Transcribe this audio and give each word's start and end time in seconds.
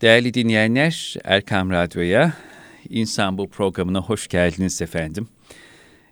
Değerli 0.00 0.34
dinleyenler, 0.34 1.14
Erkam 1.24 1.70
Radyo'ya, 1.70 2.32
İnsan 2.88 3.38
Bu 3.38 3.48
programına 3.48 4.00
hoş 4.00 4.28
geldiniz 4.28 4.82
efendim. 4.82 5.28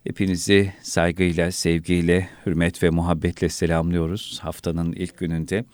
Hepinizi 0.04 0.72
saygıyla, 0.82 1.52
sevgiyle, 1.52 2.28
hürmet 2.46 2.82
ve 2.82 2.90
muhabbetle 2.90 3.48
selamlıyoruz 3.48 4.38
haftanın 4.42 4.92
ilk 4.92 5.18
gününde. 5.18 5.64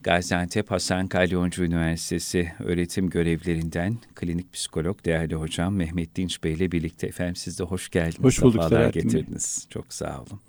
Gaziantep 0.00 0.70
Hasan 0.70 1.08
Kalyoncu 1.08 1.64
Üniversitesi 1.64 2.52
öğretim 2.58 3.10
görevlerinden 3.10 3.96
klinik 4.14 4.52
psikolog 4.52 5.04
değerli 5.04 5.34
hocam 5.34 5.74
Mehmet 5.74 6.16
Dinç 6.16 6.44
Bey 6.44 6.52
ile 6.52 6.72
birlikte 6.72 7.06
efendim 7.06 7.36
siz 7.36 7.58
de 7.58 7.64
hoş 7.64 7.88
geldiniz. 7.88 8.24
Hoş 8.24 8.42
bulduk 8.42 8.62
Sefalar 8.62 8.90
getirdiniz. 8.92 9.66
Çok 9.70 9.92
sağ 9.92 10.18
olun. 10.20 10.40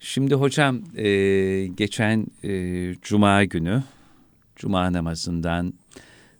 Şimdi 0.00 0.34
hocam 0.34 0.80
e, 0.96 1.06
geçen 1.66 2.26
e, 2.44 2.94
Cuma 3.02 3.44
günü 3.44 3.82
Cuma 4.58 4.92
namazından 4.92 5.74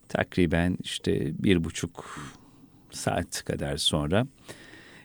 takriben 0.09 0.79
işte 0.83 1.33
bir 1.43 1.65
buçuk 1.65 2.21
saat 2.91 3.45
kadar 3.45 3.77
sonra 3.77 4.27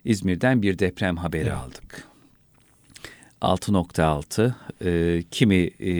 İzmir'den 0.05 0.61
bir 0.61 0.79
deprem 0.79 1.17
haberi 1.17 1.41
evet. 1.41 1.53
aldık. 1.53 2.07
6.6 3.41 4.53
e, 4.85 5.23
kimi 5.31 5.55
e, 5.79 5.93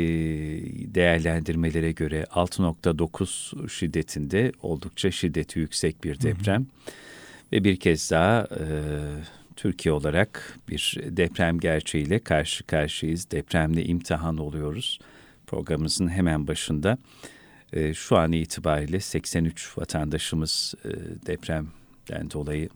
değerlendirmelere 0.95 1.91
göre 1.91 2.23
6.9 2.23 3.69
şiddetinde 3.69 4.51
oldukça 4.61 5.11
şiddeti 5.11 5.59
yüksek 5.59 6.03
bir 6.03 6.21
deprem. 6.21 6.61
Hı 6.61 6.65
hı. 6.65 6.93
Ve 7.51 7.63
bir 7.63 7.75
kez 7.75 8.11
daha 8.11 8.47
e, 8.59 8.65
Türkiye 9.55 9.93
olarak 9.93 10.59
bir 10.69 10.99
deprem 11.03 11.59
gerçeğiyle 11.59 12.19
karşı 12.19 12.63
karşıyayız. 12.63 13.31
Depremle 13.31 13.85
imtihan 13.85 14.37
oluyoruz. 14.37 14.99
Programımızın 15.53 16.07
hemen 16.07 16.47
başında 16.47 16.97
e, 17.73 17.93
şu 17.93 18.17
an 18.17 18.31
itibariyle 18.31 18.99
83 18.99 19.77
vatandaşımız 19.77 20.73
e, 20.85 20.89
depremden 21.25 22.31
dolayı 22.31 22.69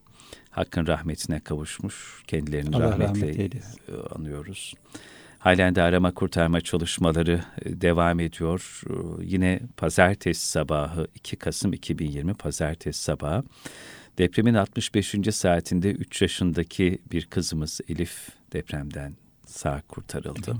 Hakkın 0.49 0.87
rahmetine 0.87 1.39
kavuşmuş. 1.39 2.23
Kendilerini 2.27 2.75
Allah 2.75 2.91
rahmetle 2.91 3.27
rahmet 3.27 3.55
e, 3.55 4.15
anıyoruz. 4.15 4.73
Halen 5.39 5.75
de 5.75 5.81
arama 5.81 6.13
kurtarma 6.13 6.61
çalışmaları 6.61 7.43
devam 7.65 8.19
ediyor. 8.19 8.81
Yine 9.21 9.59
pazartesi 9.77 10.47
sabahı 10.47 11.07
2 11.15 11.35
Kasım 11.35 11.73
2020 11.73 12.33
pazartesi 12.33 13.03
sabahı 13.03 13.43
depremin 14.17 14.53
65. 14.53 15.15
saatinde 15.31 15.91
3 15.91 16.21
yaşındaki 16.21 16.99
bir 17.11 17.25
kızımız 17.25 17.81
Elif 17.89 18.29
depremden 18.53 19.15
sağ 19.45 19.81
kurtarıldı. 19.87 20.57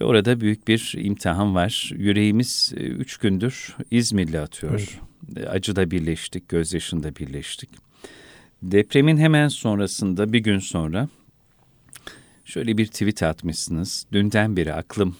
Ve 0.00 0.04
orada 0.04 0.40
büyük 0.40 0.68
bir 0.68 0.94
imtihan 0.98 1.54
var. 1.54 1.90
Yüreğimiz 1.96 2.72
üç 2.76 3.16
gündür 3.16 3.76
İzmir'le 3.90 4.34
atıyor. 4.34 4.98
Evet. 5.36 5.48
Acıda 5.48 5.90
birleştik, 5.90 6.48
gözyaşında 6.48 7.16
birleştik. 7.16 7.70
Depremin 8.62 9.16
hemen 9.16 9.48
sonrasında 9.48 10.32
bir 10.32 10.38
gün 10.38 10.58
sonra 10.58 11.08
şöyle 12.44 12.78
bir 12.78 12.86
tweet 12.86 13.22
atmışsınız. 13.22 14.06
Dünden 14.12 14.56
beri 14.56 14.74
aklım, 14.74 15.16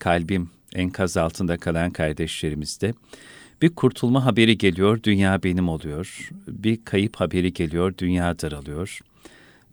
kalbim 0.00 0.50
enkaz 0.74 1.16
altında 1.16 1.56
kalan 1.56 1.90
kardeşlerimizde 1.90 2.94
bir 3.62 3.68
kurtulma 3.68 4.24
haberi 4.24 4.58
geliyor, 4.58 5.02
dünya 5.02 5.42
benim 5.42 5.68
oluyor. 5.68 6.30
Bir 6.48 6.84
kayıp 6.84 7.16
haberi 7.16 7.52
geliyor, 7.52 7.94
dünya 7.98 8.38
daralıyor. 8.38 9.00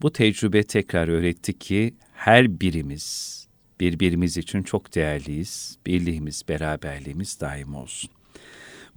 Bu 0.02 0.14
tecrübe 0.14 0.64
tekrar 0.64 1.08
öğretti 1.08 1.60
ki 1.60 1.94
her 2.14 2.60
birimiz 2.60 3.43
birbirimiz 3.80 4.38
için 4.38 4.64
çok 4.64 4.96
değerliyiz. 4.96 5.78
Birliğimiz, 5.86 6.44
beraberliğimiz 6.50 7.40
daim 7.40 7.76
olsun. 7.76 8.10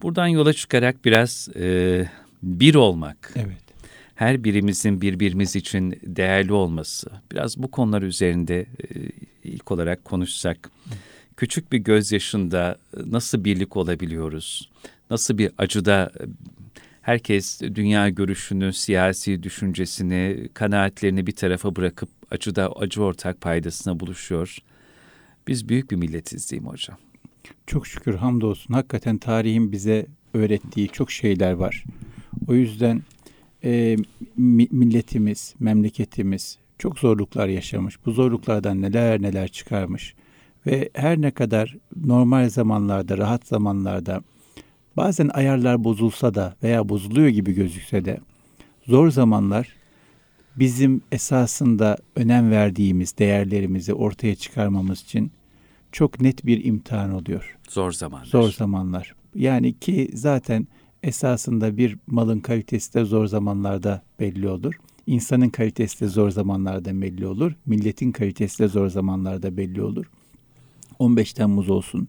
Buradan 0.02 0.26
yola 0.26 0.52
çıkarak 0.52 1.04
biraz 1.04 1.48
e, 1.56 2.08
bir 2.42 2.74
olmak, 2.74 3.32
evet 3.36 3.66
her 4.16 4.44
birimizin 4.44 5.00
birbirimiz 5.00 5.56
için 5.56 6.00
değerli 6.02 6.52
olması, 6.52 7.10
biraz 7.32 7.56
bu 7.56 7.70
konular 7.70 8.02
üzerinde 8.02 8.60
e, 8.60 8.66
ilk 9.44 9.72
olarak 9.72 10.04
konuşsak, 10.04 10.70
küçük 11.36 11.72
bir 11.72 11.78
gözyaşında 11.78 12.78
nasıl 13.06 13.44
birlik 13.44 13.76
olabiliyoruz, 13.76 14.70
nasıl 15.10 15.38
bir 15.38 15.50
acıda 15.58 16.10
herkes 17.02 17.60
dünya 17.60 18.08
görüşünü, 18.08 18.72
siyasi 18.72 19.42
düşüncesini, 19.42 20.48
kanaatlerini 20.54 21.26
bir 21.26 21.36
tarafa 21.36 21.76
bırakıp 21.76 22.08
acıda 22.30 22.72
acı 22.72 23.02
ortak 23.02 23.40
paydasına 23.40 24.00
buluşuyor. 24.00 24.58
Biz 25.48 25.68
büyük 25.68 25.90
bir 25.90 25.96
milletiz 25.96 26.52
mi 26.52 26.68
hocam? 26.68 26.98
Çok 27.66 27.86
şükür 27.86 28.14
hamdolsun. 28.14 28.74
Hakikaten 28.74 29.18
tarihin 29.18 29.72
bize 29.72 30.06
öğrettiği 30.34 30.88
çok 30.88 31.10
şeyler 31.10 31.52
var. 31.52 31.84
O 32.48 32.54
yüzden 32.54 33.02
e, 33.64 33.96
milletimiz, 34.36 35.54
memleketimiz 35.58 36.58
çok 36.78 36.98
zorluklar 36.98 37.48
yaşamış. 37.48 38.06
Bu 38.06 38.12
zorluklardan 38.12 38.82
neler 38.82 39.22
neler 39.22 39.48
çıkarmış. 39.48 40.14
Ve 40.66 40.90
her 40.94 41.20
ne 41.20 41.30
kadar 41.30 41.76
normal 42.04 42.48
zamanlarda, 42.48 43.18
rahat 43.18 43.46
zamanlarda 43.46 44.22
bazen 44.96 45.28
ayarlar 45.28 45.84
bozulsa 45.84 46.34
da 46.34 46.56
veya 46.62 46.88
bozuluyor 46.88 47.28
gibi 47.28 47.52
gözükse 47.52 48.04
de 48.04 48.20
zor 48.86 49.10
zamanlar 49.10 49.76
bizim 50.56 51.02
esasında 51.12 51.96
önem 52.16 52.50
verdiğimiz 52.50 53.18
değerlerimizi 53.18 53.94
ortaya 53.94 54.34
çıkarmamız 54.34 55.02
için 55.02 55.32
çok 55.96 56.20
net 56.20 56.46
bir 56.46 56.64
imtihan 56.64 57.12
oluyor. 57.12 57.56
Zor 57.68 57.92
zamanlar. 57.92 58.26
Zor 58.26 58.52
zamanlar. 58.52 59.14
Yani 59.34 59.78
ki 59.78 60.10
zaten 60.14 60.68
esasında 61.02 61.76
bir 61.76 61.98
malın 62.06 62.40
kalitesi 62.40 62.94
de 62.94 63.04
zor 63.04 63.26
zamanlarda 63.26 64.02
belli 64.20 64.48
olur. 64.48 64.74
İnsanın 65.06 65.48
kalitesi 65.48 66.00
de 66.00 66.08
zor 66.08 66.30
zamanlarda 66.30 67.02
belli 67.02 67.26
olur. 67.26 67.52
Milletin 67.66 68.12
kalitesi 68.12 68.58
de 68.58 68.68
zor 68.68 68.88
zamanlarda 68.88 69.56
belli 69.56 69.82
olur. 69.82 70.10
15 70.98 71.32
Temmuz 71.32 71.70
olsun. 71.70 72.08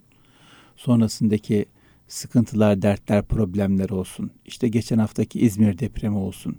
Sonrasındaki 0.75 1.65
sıkıntılar, 2.07 2.81
dertler, 2.81 3.25
problemler 3.25 3.89
olsun. 3.89 4.31
İşte 4.45 4.67
geçen 4.67 4.97
haftaki 4.97 5.39
İzmir 5.39 5.79
depremi 5.79 6.17
olsun. 6.17 6.57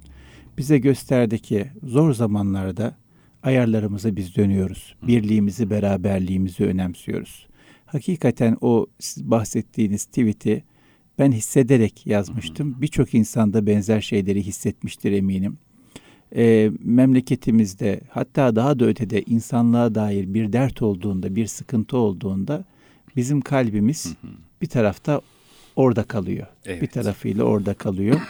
Bize 0.58 0.78
gösterdi 0.78 1.38
ki 1.38 1.70
zor 1.82 2.12
zamanlarda 2.12 2.96
ayarlarımıza 3.42 4.16
biz 4.16 4.36
dönüyoruz. 4.36 4.94
Birliğimizi, 5.02 5.70
beraberliğimizi 5.70 6.64
önemsiyoruz. 6.64 7.46
Hakikaten 7.86 8.56
o 8.60 8.86
bahsettiğiniz 9.16 10.04
tweet'i 10.04 10.64
ben 11.18 11.32
hissederek 11.32 12.06
yazmıştım. 12.06 12.76
Birçok 12.82 13.14
insan 13.14 13.52
da 13.52 13.66
benzer 13.66 14.00
şeyleri 14.00 14.42
hissetmiştir 14.42 15.12
eminim. 15.12 15.58
E, 16.36 16.70
memleketimizde 16.80 18.00
hatta 18.10 18.56
daha 18.56 18.78
da 18.78 18.84
ötede 18.84 19.22
insanlığa 19.22 19.94
dair 19.94 20.34
bir 20.34 20.52
dert 20.52 20.82
olduğunda, 20.82 21.36
bir 21.36 21.46
sıkıntı 21.46 21.96
olduğunda 21.96 22.64
bizim 23.16 23.40
kalbimiz 23.40 24.14
bir 24.62 24.66
tarafta 24.66 25.20
orada 25.76 26.02
kalıyor. 26.02 26.46
Evet. 26.64 26.82
Bir 26.82 26.86
tarafıyla 26.86 27.44
orada 27.44 27.74
kalıyor. 27.74 28.20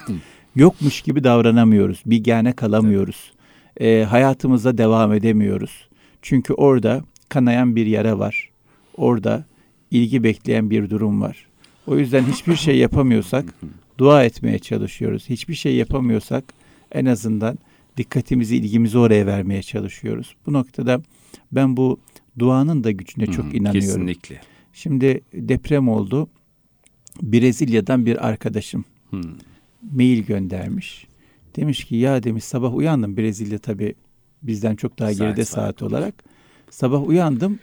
Yokmuş 0.57 1.03
gibi 1.03 1.25
davranamıyoruz. 1.25 2.03
Bir 2.07 2.25
gene 2.25 2.53
kalamıyoruz. 2.53 3.33
E, 3.81 4.05
hayatımıza 4.05 4.79
devam 4.79 5.13
edemiyoruz. 5.13 5.89
Çünkü 6.23 6.53
orada 6.53 7.05
kanayan 7.29 7.77
bir 7.77 7.87
yara 7.87 8.19
var. 8.19 8.51
Orada 8.97 9.45
ilgi 9.91 10.23
bekleyen 10.23 10.71
bir 10.71 10.91
durum 10.91 11.21
var. 11.21 11.47
O 11.87 11.99
yüzden 11.99 12.25
hiçbir 12.25 12.57
şey 12.57 12.79
yapamıyorsak 12.79 13.55
dua 13.99 14.25
etmeye 14.25 14.59
çalışıyoruz. 14.59 15.29
Hiçbir 15.29 15.55
şey 15.55 15.75
yapamıyorsak 15.77 16.45
en 16.93 17.05
azından 17.07 17.59
dikkatimizi, 17.97 18.57
ilgimizi 18.57 18.99
oraya 18.99 19.27
vermeye 19.27 19.63
çalışıyoruz. 19.63 20.35
Bu 20.47 20.53
noktada 20.53 21.03
ben 21.53 21.77
bu 21.77 22.01
duanın 22.39 22.85
da 22.85 22.91
gücüne 22.91 23.27
çok 23.27 23.55
inanıyorum. 23.55 23.81
Kesinlikle. 23.81 24.41
Şimdi 24.73 25.21
deprem 25.35 25.89
oldu. 25.89 26.29
Brezilya'dan 27.23 28.07
bir 28.07 28.29
arkadaşım 28.29 28.85
hmm. 29.11 29.23
mail 29.93 30.23
göndermiş. 30.23 31.07
Demiş 31.57 31.85
ki 31.85 31.97
ya 31.97 32.23
demiş 32.23 32.45
sabah 32.45 32.75
uyandım. 32.75 33.17
Brezilya 33.17 33.59
tabi 33.59 33.95
bizden 34.43 34.77
çok 34.77 34.99
daha 34.99 35.13
geride 35.13 35.45
saat, 35.45 35.65
saat 35.65 35.83
olarak. 35.83 36.15
Sabah 36.71 37.09
uyandım. 37.09 37.59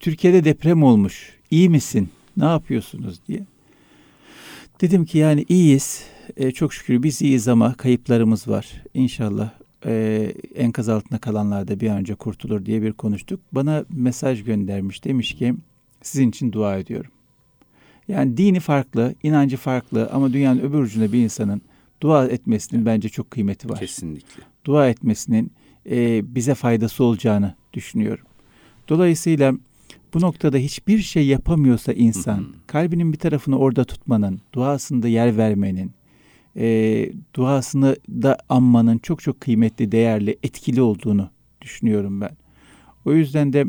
Türkiye'de 0.00 0.44
deprem 0.44 0.82
olmuş. 0.82 1.38
İyi 1.50 1.68
misin? 1.68 2.08
Ne 2.36 2.44
yapıyorsunuz 2.44 3.20
diye. 3.28 3.46
Dedim 4.80 5.04
ki 5.04 5.18
yani 5.18 5.44
iyiyiz. 5.48 6.02
E, 6.36 6.50
çok 6.50 6.74
şükür 6.74 7.02
biz 7.02 7.22
iyiyiz 7.22 7.48
ama 7.48 7.74
kayıplarımız 7.74 8.48
var. 8.48 8.82
İnşallah 8.94 9.50
e, 9.86 10.32
enkaz 10.54 10.88
altında 10.88 11.18
kalanlar 11.18 11.68
da 11.68 11.80
bir 11.80 11.88
an 11.88 11.96
önce 11.96 12.14
kurtulur 12.14 12.66
diye 12.66 12.82
bir 12.82 12.92
konuştuk. 12.92 13.40
Bana 13.52 13.84
mesaj 13.90 14.44
göndermiş. 14.44 15.04
Demiş 15.04 15.34
ki 15.34 15.54
sizin 16.02 16.28
için 16.28 16.52
dua 16.52 16.78
ediyorum. 16.78 17.10
Yani 18.08 18.36
dini 18.36 18.60
farklı, 18.60 19.14
inancı 19.22 19.56
farklı 19.56 20.10
ama 20.12 20.32
dünyanın 20.32 20.60
öbür 20.60 20.78
ucunda 20.78 21.12
bir 21.12 21.18
insanın 21.18 21.62
dua 22.00 22.26
etmesinin 22.26 22.86
bence 22.86 23.08
çok 23.08 23.30
kıymeti 23.30 23.68
var. 23.68 23.78
Kesinlikle. 23.78 24.42
Dua 24.64 24.88
etmesinin 24.88 25.52
e, 25.90 26.22
bize 26.34 26.54
faydası 26.54 27.04
olacağını 27.04 27.54
düşünüyorum. 27.72 28.24
Dolayısıyla 28.88 29.54
Bu 30.14 30.20
noktada 30.20 30.56
hiçbir 30.56 30.98
şey 30.98 31.26
yapamıyorsa 31.26 31.92
insan, 31.92 32.46
kalbinin 32.66 33.12
bir 33.12 33.18
tarafını 33.18 33.58
orada 33.58 33.84
tutmanın, 33.84 34.40
duasında 34.52 35.08
yer 35.08 35.36
vermenin, 35.36 35.92
e, 36.56 37.10
duasını 37.34 37.96
da 38.08 38.38
anmanın 38.48 38.98
çok 38.98 39.22
çok 39.22 39.40
kıymetli, 39.40 39.92
değerli, 39.92 40.38
etkili 40.42 40.82
olduğunu 40.82 41.30
düşünüyorum 41.62 42.20
ben. 42.20 42.36
O 43.04 43.12
yüzden 43.12 43.52
de 43.52 43.64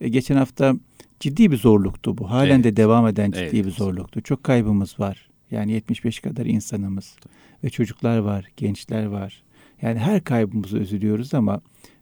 e, 0.00 0.08
geçen 0.08 0.36
hafta 0.36 0.74
ciddi 1.20 1.50
bir 1.50 1.56
zorluktu 1.56 2.18
bu. 2.18 2.30
Halen 2.30 2.54
evet. 2.54 2.64
de 2.64 2.76
devam 2.76 3.06
eden 3.06 3.30
ciddi 3.30 3.44
evet. 3.44 3.66
bir 3.66 3.70
zorluktu. 3.70 4.20
Çok 4.20 4.44
kaybımız 4.44 5.00
var. 5.00 5.28
Yani 5.54 5.72
75 5.72 6.20
kadar 6.20 6.46
insanımız 6.46 7.16
ve 7.64 7.70
çocuklar 7.70 8.18
var, 8.18 8.44
gençler 8.56 9.06
var. 9.06 9.42
Yani 9.82 9.98
her 9.98 10.24
kaybımızı 10.24 10.78
üzülüyoruz 10.78 11.34
ama 11.34 11.60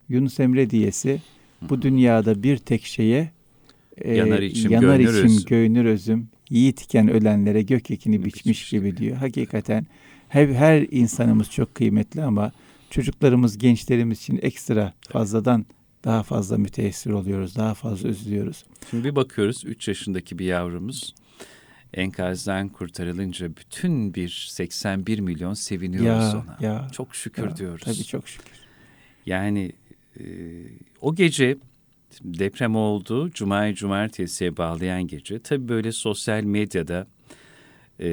Yunus 0.09 0.41
Emre 0.41 0.71
diyesi 0.71 1.21
bu 1.63 1.83
dünyada 1.83 2.43
bir 2.43 2.57
tek 2.57 2.85
şeye 2.85 3.31
e, 3.97 4.15
yanar 4.15 4.39
içim, 4.39 4.71
yanar 4.71 4.97
göynür, 4.97 5.15
içim 5.15 5.25
özüm. 5.25 5.45
göynür 5.47 5.85
özüm, 5.85 6.29
yiğit 6.51 6.83
iken 6.83 7.09
ölenlere 7.09 7.63
gök 7.63 7.91
ekini 7.91 8.25
biçmiş 8.25 8.71
gibi 8.71 8.97
diyor. 8.97 9.17
Hakikaten 9.17 9.87
her, 10.29 10.49
her 10.49 10.87
insanımız 10.91 11.51
çok 11.51 11.75
kıymetli 11.75 12.23
ama 12.23 12.53
çocuklarımız, 12.91 13.59
gençlerimiz 13.59 14.19
için 14.19 14.39
ekstra 14.43 14.93
fazladan 15.09 15.67
daha 16.05 16.23
fazla 16.23 16.59
müteessir 16.59 17.11
oluyoruz, 17.11 17.57
daha 17.57 17.75
fazla 17.75 18.09
üzülüyoruz. 18.09 18.65
Şimdi 18.91 19.05
bir 19.05 19.17
bakıyoruz 19.17 19.65
3 19.67 19.89
yaşındaki 19.89 20.39
bir 20.39 20.45
yavrumuz 20.45 21.15
enkazdan 21.94 22.69
kurtarılınca 22.69 23.56
bütün 23.56 24.15
bir 24.15 24.49
81 24.50 25.19
milyon 25.19 25.55
seviniyoruz 25.55 26.35
ya, 26.35 26.44
ona. 26.44 26.67
Ya, 26.69 26.89
çok 26.93 27.15
şükür 27.15 27.49
ya, 27.49 27.56
diyoruz. 27.56 27.85
Tabii 27.85 28.05
çok 28.05 28.29
şükür. 28.29 28.53
Yani 29.27 29.73
e, 30.21 30.25
o 31.00 31.15
gece 31.15 31.56
deprem 32.25 32.77
oldu. 32.77 33.31
Cuma'yı 33.31 33.75
cumartesiye 33.75 34.56
bağlayan 34.56 35.06
gece. 35.06 35.39
Tabii 35.39 35.69
böyle 35.69 35.93
sosyal 35.93 36.43
medyada 36.43 37.06
e, 38.00 38.11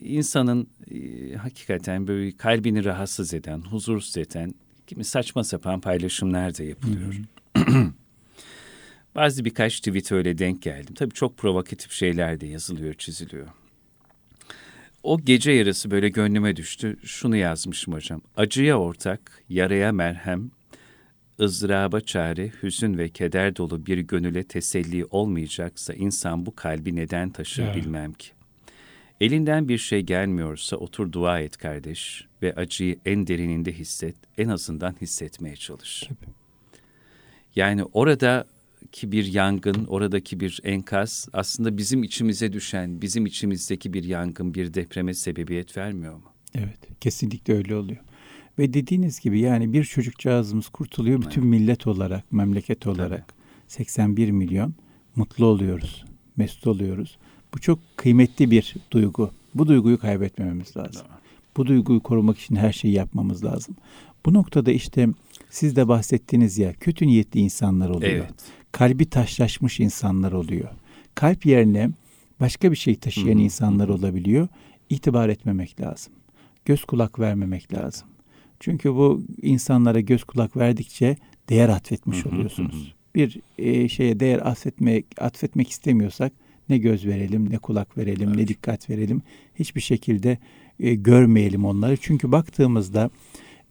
insanın 0.00 0.68
e, 0.90 1.34
hakikaten 1.36 2.06
böyle 2.06 2.36
kalbini 2.36 2.84
rahatsız 2.84 3.34
eden, 3.34 3.60
huzursuz 3.60 4.16
eden 4.16 4.54
kimi 4.86 5.04
saçma 5.04 5.44
sapan 5.44 5.80
paylaşımlar 5.80 6.58
da 6.58 6.62
yapılıyor. 6.62 7.14
Bazı 9.14 9.44
birkaç 9.44 9.80
tweet 9.80 10.12
öyle 10.12 10.38
denk 10.38 10.62
geldim. 10.62 10.94
Tabii 10.94 11.14
çok 11.14 11.38
provokatif 11.38 11.92
şeyler 11.92 12.40
de 12.40 12.46
yazılıyor, 12.46 12.94
çiziliyor. 12.94 13.48
O 15.02 15.20
gece 15.20 15.52
yarısı 15.52 15.90
böyle 15.90 16.08
gönlüme 16.08 16.56
düştü. 16.56 16.96
Şunu 17.04 17.36
yazmışım 17.36 17.94
hocam. 17.94 18.20
Acıya 18.36 18.78
ortak, 18.78 19.42
yaraya 19.48 19.92
merhem, 19.92 20.50
ızdıraba 21.40 22.00
çare, 22.00 22.52
hüzün 22.62 22.98
ve 22.98 23.08
keder 23.08 23.56
dolu 23.56 23.86
bir 23.86 23.98
gönüle 23.98 24.42
teselli 24.42 25.04
olmayacaksa 25.04 25.94
insan 25.94 26.46
bu 26.46 26.54
kalbi 26.54 26.96
neden 26.96 27.30
taşır 27.30 27.62
ya. 27.62 27.74
bilmem 27.74 28.12
ki. 28.12 28.30
Elinden 29.20 29.68
bir 29.68 29.78
şey 29.78 30.00
gelmiyorsa 30.00 30.76
otur 30.76 31.12
dua 31.12 31.40
et 31.40 31.56
kardeş 31.56 32.26
ve 32.42 32.54
acıyı 32.54 32.98
en 33.06 33.26
derininde 33.26 33.72
hisset, 33.72 34.16
en 34.38 34.48
azından 34.48 34.96
hissetmeye 35.00 35.56
çalış. 35.56 36.00
Tabii. 36.00 36.32
Yani 37.56 37.84
oradaki 38.80 39.12
bir 39.12 39.32
yangın, 39.32 39.84
oradaki 39.84 40.40
bir 40.40 40.60
enkaz 40.64 41.28
aslında 41.32 41.76
bizim 41.76 42.02
içimize 42.02 42.52
düşen, 42.52 43.00
bizim 43.02 43.26
içimizdeki 43.26 43.92
bir 43.92 44.04
yangın, 44.04 44.54
bir 44.54 44.74
depreme 44.74 45.14
sebebiyet 45.14 45.76
vermiyor 45.76 46.14
mu? 46.14 46.22
Evet, 46.54 46.78
kesinlikle 47.00 47.54
öyle 47.54 47.76
oluyor. 47.76 48.00
Ve 48.58 48.74
dediğiniz 48.74 49.20
gibi 49.20 49.40
yani 49.40 49.72
bir 49.72 49.84
çocukcağızımız 49.84 50.68
kurtuluyor 50.68 51.22
bütün 51.22 51.42
evet. 51.42 51.50
millet 51.50 51.86
olarak, 51.86 52.32
memleket 52.32 52.86
olarak. 52.86 53.28
Tabii. 53.28 53.40
81 53.68 54.30
milyon 54.30 54.74
mutlu 55.16 55.46
oluyoruz, 55.46 56.04
mesut 56.36 56.66
oluyoruz. 56.66 57.18
Bu 57.54 57.58
çok 57.58 57.78
kıymetli 57.96 58.50
bir 58.50 58.74
duygu. 58.90 59.30
Bu 59.54 59.66
duyguyu 59.66 59.98
kaybetmememiz 59.98 60.76
lazım. 60.76 61.02
Doğru. 61.08 61.20
Bu 61.56 61.66
duyguyu 61.66 62.00
korumak 62.00 62.38
için 62.38 62.56
her 62.56 62.72
şeyi 62.72 62.94
yapmamız 62.94 63.44
lazım. 63.44 63.76
Bu 64.26 64.34
noktada 64.34 64.70
işte 64.70 65.08
siz 65.50 65.76
de 65.76 65.88
bahsettiğiniz 65.88 66.58
ya 66.58 66.72
kötü 66.72 67.06
niyetli 67.06 67.40
insanlar 67.40 67.88
oluyor. 67.88 68.12
Evet. 68.12 68.59
Kalbi 68.72 69.10
taşlaşmış 69.10 69.80
insanlar 69.80 70.32
oluyor. 70.32 70.68
Kalp 71.14 71.46
yerine 71.46 71.90
başka 72.40 72.70
bir 72.70 72.76
şey 72.76 72.94
taşıyan 72.94 73.34
Hı-hı. 73.34 73.44
insanlar 73.44 73.88
olabiliyor. 73.88 74.48
İtibar 74.90 75.28
etmemek 75.28 75.80
lazım. 75.80 76.12
Göz 76.64 76.84
kulak 76.84 77.18
vermemek 77.18 77.74
lazım. 77.74 78.08
Çünkü 78.60 78.94
bu 78.94 79.22
insanlara 79.42 80.00
göz 80.00 80.24
kulak 80.24 80.56
verdikçe 80.56 81.16
değer 81.48 81.68
atfetmiş 81.68 82.26
oluyorsunuz. 82.26 82.94
Bir 83.14 83.40
e, 83.58 83.88
şeye 83.88 84.20
değer 84.20 84.38
atfetmek 84.38 85.06
atfetmek 85.18 85.70
istemiyorsak 85.70 86.32
ne 86.68 86.78
göz 86.78 87.06
verelim, 87.06 87.50
ne 87.50 87.58
kulak 87.58 87.98
verelim, 87.98 88.28
evet. 88.28 88.36
ne 88.36 88.48
dikkat 88.48 88.90
verelim. 88.90 89.22
Hiçbir 89.54 89.80
şekilde 89.80 90.38
e, 90.80 90.94
görmeyelim 90.94 91.64
onları. 91.64 91.96
Çünkü 91.96 92.32
baktığımızda 92.32 93.10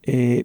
e, 0.07 0.43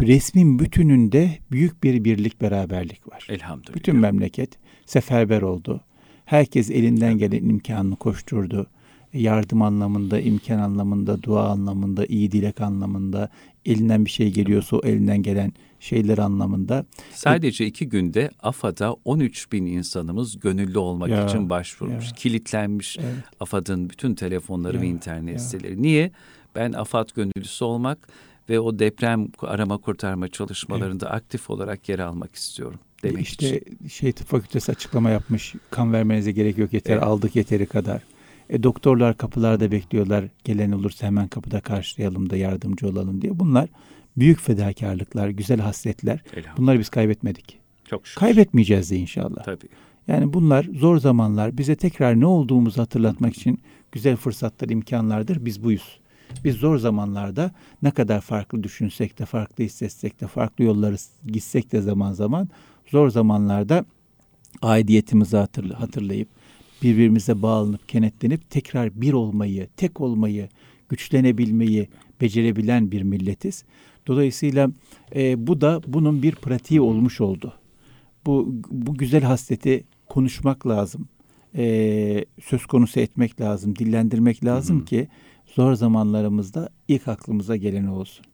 resmin 0.00 0.58
bütününde 0.58 1.38
büyük 1.50 1.84
bir 1.84 2.04
birlik 2.04 2.40
beraberlik 2.40 3.12
var. 3.12 3.26
Elhamdülillah. 3.30 3.74
Bütün 3.74 3.96
memleket 3.96 4.50
seferber 4.86 5.42
oldu. 5.42 5.80
Herkes 6.24 6.70
elinden 6.70 7.18
gelen 7.18 7.48
imkanını 7.48 7.96
koşturdu. 7.96 8.66
Yardım 9.12 9.62
anlamında, 9.62 10.20
imkan 10.20 10.58
anlamında, 10.58 11.22
dua 11.22 11.48
anlamında, 11.48 12.06
iyi 12.06 12.32
dilek 12.32 12.60
anlamında, 12.60 13.28
elinden 13.66 14.04
bir 14.04 14.10
şey 14.10 14.32
geliyorsa 14.32 14.76
o 14.76 14.80
elinden 14.86 15.22
gelen 15.22 15.52
şeyler 15.80 16.18
anlamında. 16.18 16.86
Sadece 17.12 17.66
iki 17.66 17.88
günde 17.88 18.30
AFAD'a 18.42 18.92
13 18.92 19.52
bin 19.52 19.66
insanımız 19.66 20.40
gönüllü 20.40 20.78
olmak 20.78 21.08
ya, 21.08 21.26
için 21.26 21.50
başvurmuş. 21.50 22.06
Ya. 22.06 22.12
Kilitlenmiş 22.12 22.98
evet. 22.98 23.24
AFAD'ın 23.40 23.90
bütün 23.90 24.14
telefonları 24.14 24.76
ya, 24.76 24.82
ve 24.82 24.86
internet 24.86 25.34
ya. 25.34 25.38
siteleri. 25.38 25.82
Niye? 25.82 26.10
Ben 26.54 26.72
AFAD 26.72 27.08
gönüllüsü 27.14 27.64
olmak 27.64 28.08
ve 28.52 28.60
o 28.60 28.78
deprem 28.78 29.28
arama 29.38 29.78
kurtarma 29.78 30.28
çalışmalarında 30.28 31.06
evet. 31.06 31.14
aktif 31.14 31.50
olarak 31.50 31.88
yer 31.88 31.98
almak 31.98 32.34
istiyorum 32.34 32.80
demek 33.02 33.22
işte 33.22 33.60
için. 33.60 33.88
şey 33.88 34.12
tıp 34.12 34.26
fakültesi 34.26 34.72
açıklama 34.72 35.10
yapmış. 35.10 35.54
Kan 35.70 35.92
vermenize 35.92 36.32
gerek 36.32 36.58
yok 36.58 36.72
yeter 36.72 36.94
evet. 36.94 37.02
aldık 37.02 37.36
yeteri 37.36 37.66
kadar. 37.66 38.02
E, 38.50 38.62
doktorlar 38.62 39.16
kapılarda 39.16 39.70
bekliyorlar. 39.70 40.24
Gelen 40.44 40.72
olursa 40.72 41.06
hemen 41.06 41.28
kapıda 41.28 41.60
karşılayalım 41.60 42.30
da 42.30 42.36
yardımcı 42.36 42.88
olalım 42.88 43.22
diye. 43.22 43.38
Bunlar 43.38 43.68
büyük 44.16 44.40
fedakarlıklar, 44.40 45.28
güzel 45.28 45.60
hasletler. 45.60 46.20
Bunları 46.56 46.78
biz 46.78 46.88
kaybetmedik. 46.88 47.58
Çok 47.84 48.06
şükür. 48.06 48.20
Kaybetmeyeceğiz 48.20 48.90
de 48.90 48.96
inşallah. 48.96 49.44
Tabii. 49.44 49.68
Yani 50.08 50.32
bunlar 50.32 50.68
zor 50.74 50.98
zamanlar 50.98 51.58
bize 51.58 51.76
tekrar 51.76 52.20
ne 52.20 52.26
olduğumuzu 52.26 52.80
hatırlatmak 52.80 53.36
için 53.36 53.60
güzel 53.92 54.16
fırsatlar, 54.16 54.68
imkanlardır. 54.68 55.44
Biz 55.44 55.64
buyuz. 55.64 56.01
Biz 56.44 56.56
zor 56.56 56.78
zamanlarda 56.78 57.50
ne 57.82 57.90
kadar 57.90 58.20
farklı 58.20 58.62
düşünsek 58.62 59.18
de, 59.18 59.24
farklı 59.24 59.64
hissetsek 59.64 60.20
de, 60.20 60.26
farklı 60.26 60.64
yolları 60.64 60.96
gitsek 61.26 61.72
de 61.72 61.80
zaman 61.80 62.12
zaman 62.12 62.48
zor 62.90 63.08
zamanlarda 63.08 63.84
aidiyetimizi 64.62 65.36
hatırlayıp 65.74 66.28
birbirimize 66.82 67.42
bağlanıp 67.42 67.88
kenetlenip 67.88 68.50
tekrar 68.50 69.00
bir 69.00 69.12
olmayı, 69.12 69.68
tek 69.76 70.00
olmayı, 70.00 70.48
güçlenebilmeyi 70.88 71.88
becerebilen 72.20 72.90
bir 72.90 73.02
milletiz. 73.02 73.64
Dolayısıyla 74.06 74.70
e, 75.14 75.46
bu 75.46 75.60
da 75.60 75.80
bunun 75.86 76.22
bir 76.22 76.34
pratiği 76.34 76.80
olmuş 76.80 77.20
oldu. 77.20 77.52
Bu, 78.26 78.54
bu 78.70 78.94
güzel 78.94 79.22
hasleti 79.22 79.84
konuşmak 80.08 80.66
lazım. 80.66 81.08
E, 81.56 82.24
söz 82.44 82.66
konusu 82.66 83.00
etmek 83.00 83.40
lazım, 83.40 83.76
dillendirmek 83.76 84.44
lazım 84.44 84.76
hı 84.76 84.80
hı. 84.80 84.84
ki 84.84 85.08
zor 85.54 85.74
zamanlarımızda 85.74 86.68
ilk 86.88 87.08
aklımıza 87.08 87.56
gelen 87.56 87.86
olsun. 87.86 88.24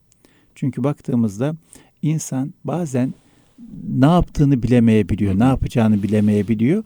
Çünkü 0.55 0.85
baktığımızda 0.85 1.55
insan 2.03 2.55
bazen 2.65 3.15
ne 3.89 4.07
yaptığını 4.07 4.63
bilemeyebiliyor, 4.63 5.39
ne 5.39 5.45
yapacağını 5.45 6.03
bilemeyebiliyor. 6.03 6.85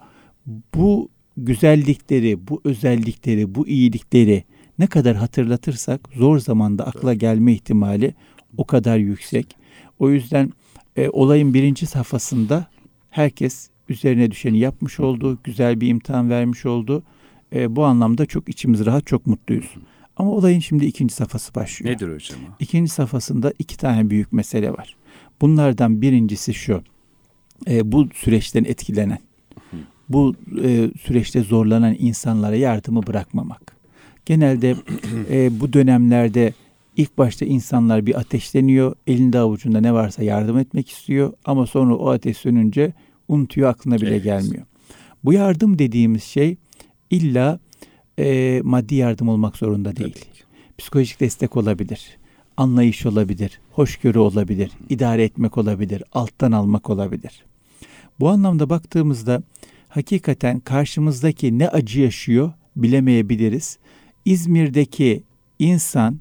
Bu 0.74 1.08
güzellikleri, 1.36 2.48
bu 2.48 2.60
özellikleri, 2.64 3.54
bu 3.54 3.68
iyilikleri 3.68 4.44
ne 4.78 4.86
kadar 4.86 5.16
hatırlatırsak 5.16 6.08
zor 6.14 6.38
zamanda 6.38 6.86
akla 6.86 7.14
gelme 7.14 7.52
ihtimali 7.52 8.14
o 8.56 8.64
kadar 8.64 8.98
yüksek. 8.98 9.56
O 9.98 10.10
yüzden 10.10 10.52
e, 10.96 11.08
olayın 11.08 11.54
birinci 11.54 11.86
safhasında 11.86 12.66
herkes 13.10 13.70
üzerine 13.88 14.30
düşeni 14.30 14.58
yapmış 14.58 15.00
oldu, 15.00 15.38
güzel 15.44 15.80
bir 15.80 15.88
imtihan 15.88 16.30
vermiş 16.30 16.66
oldu. 16.66 17.02
E, 17.54 17.76
bu 17.76 17.84
anlamda 17.84 18.26
çok 18.26 18.48
içimiz 18.48 18.86
rahat, 18.86 19.06
çok 19.06 19.26
mutluyuz. 19.26 19.74
Ama 20.16 20.30
olayın 20.30 20.60
şimdi 20.60 20.86
ikinci 20.86 21.14
safhası 21.14 21.54
başlıyor. 21.54 21.94
Nedir 21.94 22.14
hocam? 22.14 22.38
İkinci 22.58 22.92
safhasında 22.92 23.52
iki 23.58 23.76
tane 23.76 24.10
büyük 24.10 24.32
mesele 24.32 24.72
var. 24.72 24.96
Bunlardan 25.40 26.02
birincisi 26.02 26.54
şu, 26.54 26.82
e, 27.68 27.92
bu 27.92 28.08
süreçten 28.14 28.64
etkilenen, 28.64 29.18
bu 30.08 30.34
e, 30.64 30.90
süreçte 31.00 31.42
zorlanan 31.42 31.96
insanlara 31.98 32.56
yardımı 32.56 33.06
bırakmamak. 33.06 33.76
Genelde 34.26 34.76
e, 35.30 35.60
bu 35.60 35.72
dönemlerde 35.72 36.52
ilk 36.96 37.18
başta 37.18 37.44
insanlar 37.44 38.06
bir 38.06 38.20
ateşleniyor, 38.20 38.94
elinde 39.06 39.38
avucunda 39.38 39.80
ne 39.80 39.92
varsa 39.92 40.22
yardım 40.22 40.58
etmek 40.58 40.90
istiyor 40.90 41.32
ama 41.44 41.66
sonra 41.66 41.94
o 41.94 42.10
ateş 42.10 42.36
sönünce 42.36 42.92
unutuyor, 43.28 43.70
aklına 43.70 43.96
bile 43.96 44.10
evet. 44.10 44.24
gelmiyor. 44.24 44.64
Bu 45.24 45.32
yardım 45.32 45.78
dediğimiz 45.78 46.22
şey 46.22 46.56
illa 47.10 47.58
e, 48.18 48.60
maddi 48.64 48.94
yardım 48.94 49.28
olmak 49.28 49.56
zorunda 49.56 49.96
değil. 49.96 50.24
Psikolojik 50.78 51.20
destek 51.20 51.56
olabilir, 51.56 52.18
anlayış 52.56 53.06
olabilir, 53.06 53.60
hoşgörü 53.70 54.18
olabilir, 54.18 54.70
idare 54.88 55.24
etmek 55.24 55.58
olabilir, 55.58 56.02
alttan 56.12 56.52
almak 56.52 56.90
olabilir. 56.90 57.44
Bu 58.20 58.28
anlamda 58.28 58.70
baktığımızda 58.70 59.42
hakikaten 59.88 60.60
karşımızdaki 60.60 61.58
ne 61.58 61.68
acı 61.68 62.00
yaşıyor 62.00 62.52
bilemeyebiliriz. 62.76 63.78
İzmir'deki 64.24 65.22
insan 65.58 66.20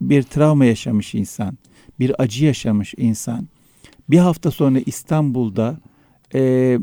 bir 0.00 0.22
travma 0.22 0.64
yaşamış 0.64 1.14
insan, 1.14 1.58
bir 2.00 2.22
acı 2.22 2.44
yaşamış 2.44 2.94
insan 2.96 3.48
bir 4.10 4.18
hafta 4.18 4.50
sonra 4.50 4.78
İstanbul'da 4.86 5.80
e, 6.34 6.78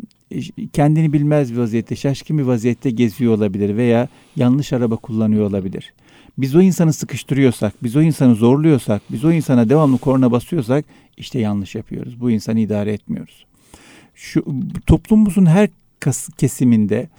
kendini 0.74 1.14
bilmez 1.14 1.54
bir 1.54 1.58
vaziyette, 1.58 1.96
şaşkın 1.96 2.38
bir 2.38 2.44
vaziyette 2.44 2.90
geziyor 2.90 3.34
olabilir 3.34 3.78
veya 3.78 4.08
yanlış 4.36 4.74
araba 4.74 4.96
kullanıyor 4.96 5.50
olabilir. 5.50 5.94
Biz 6.38 6.56
o 6.56 6.62
insanı 6.62 6.94
sıkıştırıyorsak, 6.94 7.74
biz 7.84 7.96
o 7.96 8.02
insanı 8.02 8.36
zorluyorsak, 8.36 9.02
biz 9.10 9.26
o 9.26 9.32
insana 9.32 9.70
devamlı 9.70 9.98
korna 9.98 10.32
basıyorsak 10.32 10.86
işte 11.18 11.40
yanlış 11.40 11.76
yapıyoruz. 11.76 12.22
Bu 12.22 12.32
insanı 12.32 12.60
idare 12.60 12.94
etmiyoruz. 12.94 13.46
Şu 14.16 14.46
toplumumuzun 14.88 15.46
her 15.46 15.70
kesiminde 16.38 17.10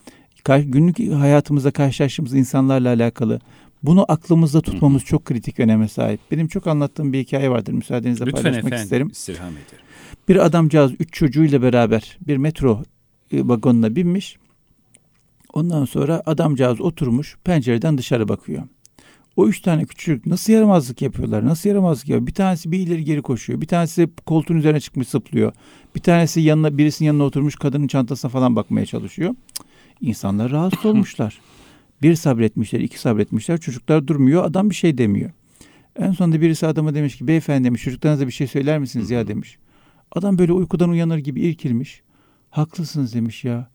günlük 0.65 1.13
hayatımızda 1.13 1.71
karşılaştığımız 1.71 2.35
insanlarla 2.35 2.89
alakalı 2.89 3.41
bunu 3.83 4.05
aklımızda 4.09 4.61
tutmamız 4.61 5.05
çok 5.05 5.25
kritik 5.25 5.61
öneme 5.61 5.89
sahip. 5.89 6.21
Benim 6.31 6.49
çok 6.49 6.67
anlattığım 6.67 7.13
bir 7.13 7.19
hikaye 7.19 7.51
vardır. 7.51 7.73
Müsaadenizle 7.73 8.27
Lütfen 8.27 8.43
paylaşmak 8.43 8.73
efendim, 8.73 8.85
isterim. 8.85 9.09
istirham 9.09 9.53
ederim. 9.53 9.85
Bir 10.29 10.37
adamcağız 10.47 10.93
üç 10.99 11.13
çocuğuyla 11.13 11.63
beraber 11.63 12.19
bir 12.27 12.37
metro 12.37 12.83
vagonuna 13.33 13.97
binmiş. 13.97 14.37
Ondan 15.53 15.85
sonra 15.85 16.23
adamcağız 16.27 16.81
oturmuş 16.81 17.37
pencereden 17.45 17.99
dışarı 17.99 18.29
bakıyor. 18.29 18.63
O 19.37 19.49
üç 19.49 19.61
tane 19.61 19.85
küçük 19.85 20.27
nasıl 20.27 20.53
yaramazlık 20.53 21.03
yapıyorlar? 21.03 21.45
Nasıl 21.45 21.69
yaramazlık 21.69 22.09
yapıyor? 22.09 22.27
Bir 22.27 22.35
tanesi 22.35 22.73
bir 22.73 22.79
ileri 22.79 23.05
geri 23.05 23.23
koşuyor. 23.23 23.61
Bir 23.61 23.67
tanesi 23.67 24.09
koltuğun 24.27 24.57
üzerine 24.57 24.81
çıkmış 24.81 25.09
zıplıyor. 25.09 25.53
Bir 25.95 26.01
tanesi 26.01 26.41
yanına 26.41 26.79
birisinin 26.79 27.07
yanına 27.07 27.23
oturmuş 27.23 27.55
kadının 27.55 27.87
çantasına 27.87 28.31
falan 28.31 28.57
bakmaya 28.57 28.87
çalışıyor. 28.87 29.35
İnsanlar 30.01 30.51
rahatsız 30.51 30.87
olmuşlar. 30.87 31.41
Bir 32.03 32.15
sabretmişler, 32.15 32.81
iki 32.81 33.01
sabretmişler. 33.01 33.61
Çocuklar 33.61 34.07
durmuyor. 34.07 34.45
Adam 34.45 34.71
bir 34.71 34.75
şey 34.75 34.99
demiyor. 34.99 35.31
En 35.97 36.13
sonunda 36.13 36.41
birisi 36.41 36.67
adama 36.67 36.95
demiş 36.95 37.17
ki 37.17 37.29
beyefendi 37.29 37.65
demiş 37.65 37.83
çocuklarınıza 37.83 38.27
bir 38.27 38.33
şey 38.33 38.47
söyler 38.47 38.79
misiniz 38.79 39.11
ya 39.11 39.29
demiş. 39.29 39.59
Adam 40.13 40.39
böyle 40.39 40.53
uykudan 40.53 40.91
uyanır 40.91 41.19
gibi 41.19 41.41
irkilmiş. 41.41 42.03
Haklısınız 42.51 43.15
demiş 43.15 43.45
ya. 43.45 43.69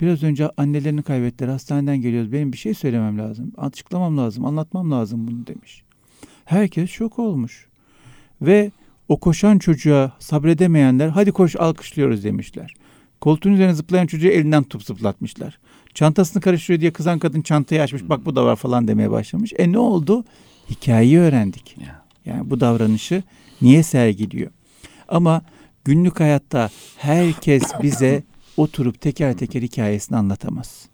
Biraz 0.00 0.22
önce 0.22 0.50
annelerini 0.56 1.02
kaybettiler. 1.02 1.48
Hastaneden 1.48 2.00
geliyoruz. 2.00 2.32
Benim 2.32 2.52
bir 2.52 2.58
şey 2.58 2.74
söylemem 2.74 3.18
lazım. 3.18 3.52
Açıklamam 3.56 4.18
lazım. 4.18 4.44
Anlatmam 4.44 4.90
lazım 4.90 5.28
bunu 5.28 5.46
demiş. 5.46 5.82
Herkes 6.44 6.90
şok 6.90 7.18
olmuş. 7.18 7.66
Ve 8.42 8.70
o 9.08 9.20
koşan 9.20 9.58
çocuğa 9.58 10.12
sabredemeyenler 10.18 11.08
hadi 11.08 11.32
koş 11.32 11.56
alkışlıyoruz 11.56 12.24
demişler. 12.24 12.74
Koltuğun 13.20 13.52
üzerine 13.52 13.74
zıplayan 13.74 14.06
çocuğu 14.06 14.28
elinden 14.28 14.62
tutup 14.62 14.82
zıplatmışlar. 14.82 15.58
Çantasını 15.94 16.42
karıştırıyor 16.42 16.80
diye 16.80 16.90
kızan 16.90 17.18
kadın 17.18 17.42
çantayı 17.42 17.82
açmış. 17.82 18.02
Bak 18.08 18.26
bu 18.26 18.36
da 18.36 18.44
var 18.44 18.56
falan 18.56 18.88
demeye 18.88 19.10
başlamış. 19.10 19.52
E 19.58 19.72
ne 19.72 19.78
oldu? 19.78 20.24
Hikayeyi 20.70 21.18
öğrendik. 21.18 21.76
Yani 22.26 22.50
bu 22.50 22.60
davranışı 22.60 23.22
niye 23.62 23.82
sergiliyor? 23.82 24.50
Ama 25.08 25.42
günlük 25.84 26.20
hayatta 26.20 26.70
herkes 26.96 27.62
bize 27.82 28.22
oturup 28.56 29.00
teker 29.00 29.36
teker 29.36 29.62
hikayesini 29.62 30.16
anlatamaz. 30.16 30.88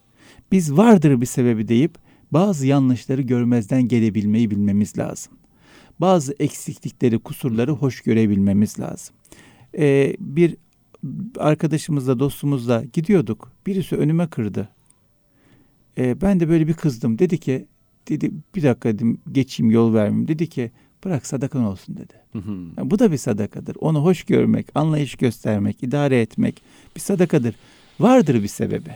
Biz 0.53 0.77
vardır 0.77 1.21
bir 1.21 1.27
sebebi 1.27 1.69
deyip 1.69 1.99
bazı 2.31 2.67
yanlışları 2.67 3.23
görmezden 3.23 3.89
gelebilmeyi 3.89 4.51
bilmemiz 4.51 4.99
lazım. 4.99 5.33
Bazı 6.01 6.35
eksiklikleri, 6.39 7.19
kusurları 7.19 7.73
hoş 7.73 8.01
görebilmemiz 8.01 8.81
lazım. 8.81 9.15
Ee, 9.79 10.17
bir 10.21 10.57
arkadaşımızla, 11.39 12.19
dostumuzla 12.19 12.85
gidiyorduk. 12.93 13.53
Birisi 13.67 13.97
önüme 13.97 14.27
kırdı. 14.27 14.69
Ee, 15.99 16.21
ben 16.21 16.41
de 16.41 16.49
böyle 16.49 16.69
bir 16.69 16.75
kızdım. 16.75 17.19
Dedi 17.19 17.39
ki, 17.39 17.67
dedi 18.09 18.31
bir 18.55 18.63
dakika 18.63 18.89
dedim 18.89 19.19
geçeyim 19.33 19.71
yol 19.71 19.95
vermeyeyim. 19.95 20.29
Dedi 20.29 20.49
ki 20.49 20.71
bırak 21.05 21.27
sadakan 21.27 21.65
olsun 21.65 21.97
dedi. 21.97 22.13
Yani 22.79 22.91
bu 22.91 22.99
da 22.99 23.13
bir 23.13 23.17
sadakadır. 23.17 23.77
Onu 23.81 24.05
hoş 24.05 24.25
görmek, 24.25 24.67
anlayış 24.75 25.15
göstermek, 25.15 25.83
idare 25.83 26.21
etmek 26.21 26.63
bir 26.97 27.01
sadakadır. 27.01 27.55
Vardır 28.01 28.43
bir 28.43 28.49
sebebi. 28.49 28.91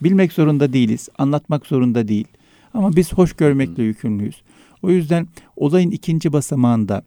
Bilmek 0.00 0.32
zorunda 0.32 0.72
değiliz, 0.72 1.08
anlatmak 1.18 1.66
zorunda 1.66 2.08
değil. 2.08 2.26
Ama 2.74 2.96
biz 2.96 3.12
hoş 3.12 3.32
görmekle 3.32 3.82
yükümlüyüz. 3.82 4.42
O 4.82 4.90
yüzden 4.90 5.28
olayın 5.56 5.90
ikinci 5.90 6.32
basamağında 6.32 7.02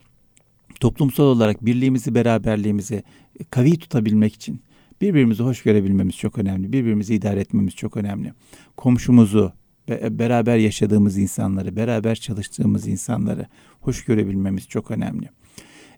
toplumsal 0.80 1.24
olarak 1.24 1.66
birliğimizi, 1.66 2.16
beraberliğimizi 2.16 3.04
kavi 3.50 3.78
tutabilmek 3.78 4.34
için 4.34 4.62
birbirimizi 5.02 5.44
hoş 5.44 5.64
görebilmemiz 5.64 6.18
çok 6.18 6.38
önemli. 6.38 6.74
Birbirimizi 6.74 7.16
idare 7.16 7.40
etmemiz 7.40 7.76
çok 7.76 7.98
önemli. 7.98 8.34
Komşumuzu, 8.78 9.54
beraber 10.20 10.58
yaşadığımız 10.58 11.18
insanları, 11.18 11.76
beraber 11.76 12.16
çalıştığımız 12.16 12.88
insanları 12.88 13.46
hoş 13.82 14.06
görebilmemiz 14.06 14.68
çok 14.68 14.92
önemli. 14.92 15.30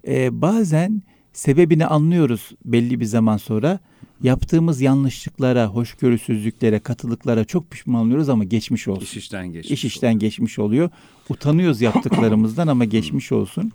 Ee, 0.07 0.41
bazen 0.41 1.01
sebebini 1.33 1.85
anlıyoruz 1.85 2.51
belli 2.65 2.99
bir 2.99 3.05
zaman 3.05 3.37
sonra. 3.37 3.79
Yaptığımız 4.23 4.81
yanlışlıklara, 4.81 5.67
hoşgörüsüzlüklere, 5.67 6.79
katılıklara 6.79 7.45
çok 7.45 7.71
pişman 7.71 8.01
oluyoruz 8.05 8.29
ama 8.29 8.43
geçmiş 8.43 8.87
olsun. 8.87 9.03
İş 9.03 9.17
işten 9.17 9.47
geçmiş. 9.47 9.71
İş 9.71 9.85
işten 9.85 10.07
oluyor. 10.07 10.21
geçmiş 10.21 10.59
oluyor. 10.59 10.89
Utanıyoruz 11.29 11.81
yaptıklarımızdan 11.81 12.67
ama 12.67 12.85
geçmiş 12.85 13.31
olsun. 13.31 13.71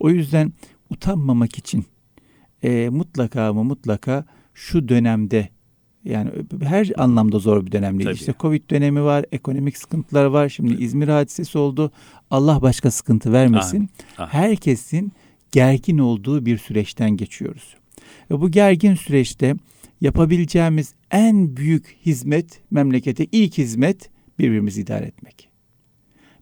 O 0.00 0.10
yüzden 0.10 0.52
utanmamak 0.90 1.58
için 1.58 1.84
e, 2.62 2.88
mutlaka 2.88 3.48
ama 3.48 3.62
mutlaka 3.62 4.24
şu 4.54 4.88
dönemde 4.88 5.48
yani 6.04 6.30
her 6.62 6.90
anlamda 6.96 7.38
zor 7.38 7.66
bir 7.66 7.72
dönem 7.72 7.98
değil. 7.98 8.10
İşte 8.10 8.34
Covid 8.40 8.70
dönemi 8.70 9.02
var, 9.02 9.24
ekonomik 9.32 9.78
sıkıntılar 9.78 10.24
var. 10.24 10.48
Şimdi. 10.48 10.82
İzmir 10.82 11.08
hadisesi 11.08 11.58
oldu. 11.58 11.90
Allah 12.30 12.62
başka 12.62 12.90
sıkıntı 12.90 13.32
vermesin. 13.32 13.76
Amin. 13.76 13.90
Amin. 14.18 14.30
Herkesin 14.30 15.12
gergin 15.52 15.98
olduğu 15.98 16.46
bir 16.46 16.58
süreçten 16.58 17.10
geçiyoruz. 17.10 17.76
Ve 18.30 18.40
bu 18.40 18.50
gergin 18.50 18.94
süreçte 18.94 19.54
yapabileceğimiz 20.00 20.94
en 21.10 21.56
büyük 21.56 21.96
hizmet 22.06 22.60
memlekete 22.70 23.26
ilk 23.32 23.58
hizmet 23.58 24.10
birbirimizi 24.38 24.80
idare 24.80 25.04
etmek. 25.04 25.48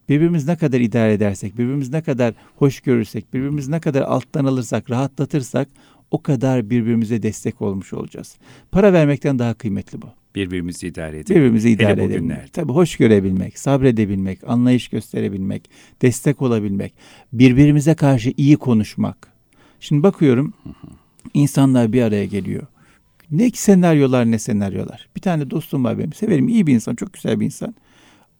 Birbirimiz 0.08 0.48
ne 0.48 0.56
kadar 0.56 0.80
idare 0.80 1.12
edersek, 1.12 1.58
birbirimiz 1.58 1.92
ne 1.92 2.02
kadar 2.02 2.34
hoş 2.56 2.80
görürsek, 2.80 3.34
birbirimiz 3.34 3.68
ne 3.68 3.80
kadar 3.80 4.02
alttan 4.02 4.44
alırsak, 4.44 4.90
rahatlatırsak 4.90 5.68
o 6.10 6.22
kadar 6.22 6.70
birbirimize 6.70 7.22
destek 7.22 7.62
olmuş 7.62 7.92
olacağız. 7.92 8.36
Para 8.72 8.92
vermekten 8.92 9.38
daha 9.38 9.54
kıymetli 9.54 10.02
bu. 10.02 10.06
Birbirimizi 10.34 10.86
idare 10.86 11.08
edebilmek. 11.08 11.36
Birbirimizi 11.36 11.70
idare 11.70 12.04
edebilmek. 12.04 12.52
Tabii 12.52 12.72
hoş 12.72 12.96
görebilmek, 12.96 13.58
sabredebilmek, 13.58 14.38
anlayış 14.46 14.88
gösterebilmek, 14.88 15.70
destek 16.02 16.42
olabilmek, 16.42 16.94
birbirimize 17.32 17.94
karşı 17.94 18.32
iyi 18.36 18.56
konuşmak. 18.56 19.32
Şimdi 19.80 20.02
bakıyorum 20.02 20.54
insanlar 21.34 21.92
bir 21.92 22.02
araya 22.02 22.24
geliyor. 22.24 22.66
Ne 23.30 23.50
senaryolar 23.50 24.30
ne 24.30 24.38
senaryolar. 24.38 25.08
Bir 25.16 25.20
tane 25.20 25.50
dostum 25.50 25.84
var 25.84 25.98
benim. 25.98 26.12
Severim 26.12 26.48
iyi 26.48 26.66
bir 26.66 26.74
insan, 26.74 26.94
çok 26.94 27.12
güzel 27.12 27.40
bir 27.40 27.44
insan. 27.44 27.74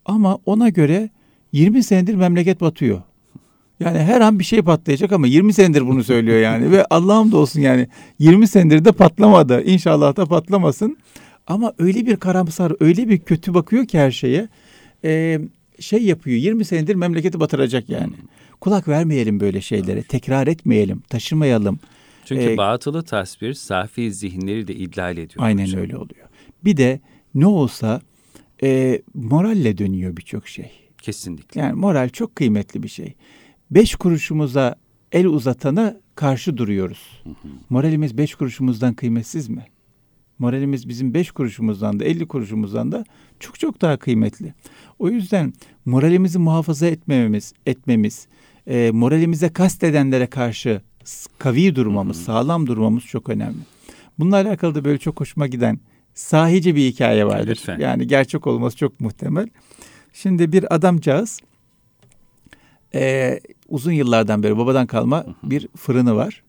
Ama 0.05 0.39
ona 0.47 0.69
göre 0.69 1.11
20 1.53 1.83
senedir 1.83 2.15
memleket 2.15 2.61
batıyor. 2.61 3.03
Yani 3.81 3.99
her 3.99 4.21
an 4.21 4.39
bir 4.39 4.45
şey 4.45 4.63
patlayacak 4.63 5.13
ama 5.13 5.27
20 5.27 5.53
senedir 5.53 5.87
bunu 5.87 6.05
söylüyor 6.05 6.41
yani. 6.41 6.71
Ve 6.71 6.85
Allah'ım 6.85 7.33
da 7.33 7.37
olsun 7.37 7.61
yani 7.61 7.89
20 8.19 8.49
senedir 8.49 8.85
de 8.85 8.93
patlamadı. 8.93 9.63
İnşallah 9.63 10.17
da 10.17 10.27
patlamasın. 10.27 10.99
Ama 11.47 11.73
öyle 11.79 12.07
bir 12.07 12.17
karamsar, 12.17 12.73
öyle 12.81 13.09
bir 13.09 13.19
kötü 13.19 13.55
bakıyor 13.55 13.87
ki 13.87 13.99
her 13.99 14.11
şeye. 14.11 14.49
Ee, 15.05 15.41
şey 15.81 16.03
yapıyor 16.03 16.37
20 16.37 16.65
senedir 16.65 16.95
memleketi 16.95 17.41
batıracak 17.41 17.89
yani. 17.89 18.13
Kulak 18.61 18.89
vermeyelim 18.89 19.41
böyle 19.41 19.61
şeylere. 19.61 20.03
Tekrar 20.03 20.47
etmeyelim, 20.47 21.03
taşımayalım. 21.09 21.81
Çünkü 22.25 22.43
ee, 22.43 22.57
batılı 22.57 23.03
tasvir 23.03 23.55
safi 23.55 24.13
zihinleri 24.13 24.69
de 24.69 24.75
idlal 24.75 25.13
ediyor. 25.17 25.45
Aynen 25.45 25.67
hocam. 25.67 25.81
öyle 25.81 25.97
oluyor. 25.97 26.27
Bir 26.65 26.77
de 26.77 27.01
ne 27.35 27.47
olsa 27.47 28.01
e, 28.63 29.03
moralle 29.15 29.79
dönüyor 29.79 30.17
birçok 30.17 30.49
şey. 30.49 30.71
Kesinlikle. 31.03 31.61
Yani 31.61 31.73
moral 31.73 32.09
çok 32.09 32.37
kıymetli 32.37 32.83
bir 32.83 32.89
şey 32.89 33.15
beş 33.71 33.95
kuruşumuza 33.95 34.77
el 35.13 35.27
uzatana 35.27 35.97
karşı 36.15 36.57
duruyoruz. 36.57 37.23
Moralimiz 37.71 38.19
beş 38.19 38.35
kuruşumuzdan 38.35 38.95
kıymetsiz 38.95 39.49
mi? 39.49 39.67
Moralimiz 40.39 40.89
bizim 40.89 41.15
beş 41.15 41.31
kuruşumuzdan 41.31 42.01
da 42.01 42.05
elli 42.05 42.29
kuruşumuzdan 42.29 42.93
da 42.93 43.05
çok 43.41 43.59
çok 43.59 43.81
daha 43.81 43.97
kıymetli. 43.97 44.55
O 44.99 45.09
yüzden 45.09 45.53
moralimizi 45.85 46.39
muhafaza 46.39 46.87
etmememiz, 46.87 47.53
etmemiz, 47.67 48.27
e, 48.67 48.91
moralimize 48.91 49.49
kastedenlere 49.49 50.27
karşı 50.27 50.83
kavi 51.39 51.77
durmamız, 51.77 52.25
sağlam 52.25 52.67
durmamız 52.67 53.05
çok 53.05 53.29
önemli. 53.29 53.59
Bununla 54.19 54.37
alakalı 54.37 54.75
da 54.75 54.85
böyle 54.85 54.99
çok 54.99 55.21
hoşuma 55.21 55.47
giden 55.47 55.81
sahici 56.15 56.77
bir 56.77 56.87
hikaye 56.87 57.27
vardır. 57.27 57.49
Lütfen. 57.49 57.79
Yani 57.79 58.07
gerçek 58.07 58.47
olması 58.47 58.77
çok 58.77 59.01
muhtemel. 59.01 59.49
Şimdi 60.13 60.53
bir 60.53 60.75
adamcağız 60.75 61.41
e, 62.95 63.41
uzun 63.69 63.93
yıllardan 63.93 64.43
beri 64.43 64.59
babadan 64.59 64.87
kalma 64.87 65.27
bir 65.43 65.69
fırını 65.77 66.17
var. 66.17 66.43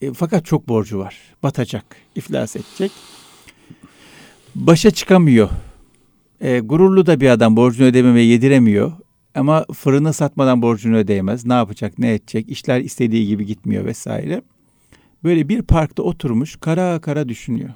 E, 0.00 0.12
fakat 0.12 0.44
çok 0.44 0.68
borcu 0.68 0.98
var. 0.98 1.18
Batacak, 1.42 1.96
iflas 2.14 2.56
edecek. 2.56 2.92
Başa 4.54 4.90
çıkamıyor. 4.90 5.48
E, 6.40 6.60
gururlu 6.60 7.06
da 7.06 7.20
bir 7.20 7.28
adam 7.28 7.56
borcunu 7.56 7.86
ödememeye 7.86 8.26
yediremiyor. 8.26 8.92
Ama 9.34 9.64
fırını 9.72 10.12
satmadan 10.12 10.62
borcunu 10.62 10.96
ödeyemez. 10.96 11.46
Ne 11.46 11.52
yapacak, 11.52 11.98
ne 11.98 12.14
edecek? 12.14 12.48
İşler 12.48 12.80
istediği 12.80 13.26
gibi 13.26 13.46
gitmiyor 13.46 13.84
vesaire. 13.84 14.42
Böyle 15.24 15.48
bir 15.48 15.62
parkta 15.62 16.02
oturmuş 16.02 16.56
kara 16.56 17.00
kara 17.00 17.28
düşünüyor. 17.28 17.70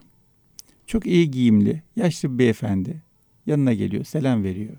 Çok 0.86 1.06
iyi 1.06 1.30
giyimli, 1.30 1.82
yaşlı 1.96 2.32
bir 2.32 2.38
beyefendi. 2.38 3.02
Yanına 3.46 3.74
geliyor, 3.74 4.04
selam 4.04 4.44
veriyor. 4.44 4.74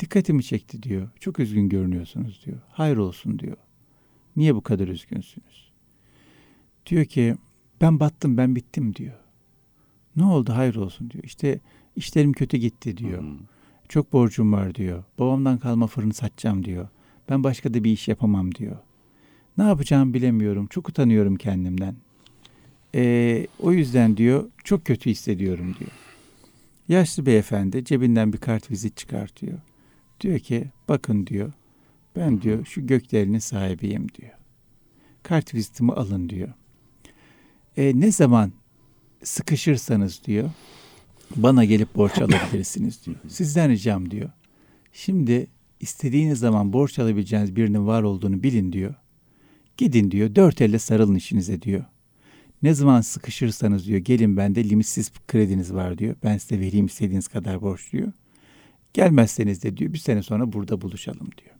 Dikkatimi 0.00 0.42
çekti 0.42 0.82
diyor. 0.82 1.08
Çok 1.20 1.38
üzgün 1.38 1.68
görünüyorsunuz 1.68 2.42
diyor. 2.46 2.58
Hayır 2.68 2.96
olsun 2.96 3.38
diyor. 3.38 3.56
Niye 4.36 4.54
bu 4.54 4.60
kadar 4.60 4.88
üzgünsünüz? 4.88 5.72
Diyor 6.86 7.04
ki 7.04 7.36
ben 7.80 8.00
battım 8.00 8.36
ben 8.36 8.56
bittim 8.56 8.94
diyor. 8.94 9.18
Ne 10.16 10.24
oldu 10.24 10.52
hayır 10.54 10.74
olsun 10.74 11.10
diyor. 11.10 11.24
İşte 11.24 11.60
işlerim 11.96 12.32
kötü 12.32 12.56
gitti 12.56 12.96
diyor. 12.96 13.22
Hmm. 13.22 13.38
Çok 13.88 14.12
borcum 14.12 14.52
var 14.52 14.74
diyor. 14.74 15.04
Babamdan 15.18 15.58
kalma 15.58 15.86
fırını 15.86 16.14
satacağım 16.14 16.64
diyor. 16.64 16.88
Ben 17.28 17.44
başka 17.44 17.74
da 17.74 17.84
bir 17.84 17.92
iş 17.92 18.08
yapamam 18.08 18.54
diyor. 18.54 18.76
Ne 19.58 19.64
yapacağımı 19.64 20.14
bilemiyorum. 20.14 20.66
Çok 20.66 20.88
utanıyorum 20.88 21.36
kendimden. 21.36 21.94
Ee, 22.94 23.46
o 23.60 23.72
yüzden 23.72 24.16
diyor 24.16 24.50
çok 24.64 24.84
kötü 24.84 25.10
hissediyorum 25.10 25.74
diyor. 25.78 25.90
Yaşlı 26.88 27.26
beyefendi 27.26 27.84
cebinden 27.84 28.32
bir 28.32 28.38
kart 28.38 28.70
vizit 28.70 28.96
çıkartıyor. 28.96 29.58
Diyor 30.20 30.38
ki 30.38 30.64
bakın 30.88 31.26
diyor 31.26 31.52
ben 32.16 32.42
diyor 32.42 32.64
şu 32.64 32.86
gökdelenin 32.86 33.38
sahibiyim 33.38 34.06
diyor. 34.08 34.32
Kart 35.22 35.54
vizitimi 35.54 35.92
alın 35.92 36.28
diyor. 36.28 36.48
E, 37.76 38.00
ne 38.00 38.12
zaman 38.12 38.52
sıkışırsanız 39.22 40.24
diyor 40.24 40.50
bana 41.36 41.64
gelip 41.64 41.94
borç 41.94 42.18
alabilirsiniz 42.18 43.06
diyor. 43.06 43.16
Sizden 43.28 43.70
ricam 43.70 44.10
diyor. 44.10 44.30
Şimdi 44.92 45.46
istediğiniz 45.80 46.38
zaman 46.38 46.72
borç 46.72 46.98
alabileceğiniz 46.98 47.56
birinin 47.56 47.86
var 47.86 48.02
olduğunu 48.02 48.42
bilin 48.42 48.72
diyor. 48.72 48.94
Gidin 49.76 50.10
diyor 50.10 50.34
dört 50.34 50.60
elle 50.60 50.78
sarılın 50.78 51.14
işinize 51.14 51.62
diyor. 51.62 51.84
Ne 52.62 52.74
zaman 52.74 53.00
sıkışırsanız 53.00 53.86
diyor 53.86 53.98
gelin 53.98 54.36
bende 54.36 54.68
limitsiz 54.68 55.12
krediniz 55.28 55.74
var 55.74 55.98
diyor. 55.98 56.16
Ben 56.24 56.38
size 56.38 56.60
vereyim 56.60 56.86
istediğiniz 56.86 57.28
kadar 57.28 57.62
borç 57.62 57.92
diyor. 57.92 58.12
Gelmezseniz 58.98 59.62
de 59.62 59.76
diyor 59.76 59.92
bir 59.92 59.98
sene 59.98 60.22
sonra 60.22 60.52
burada 60.52 60.80
buluşalım 60.80 61.28
diyor. 61.38 61.54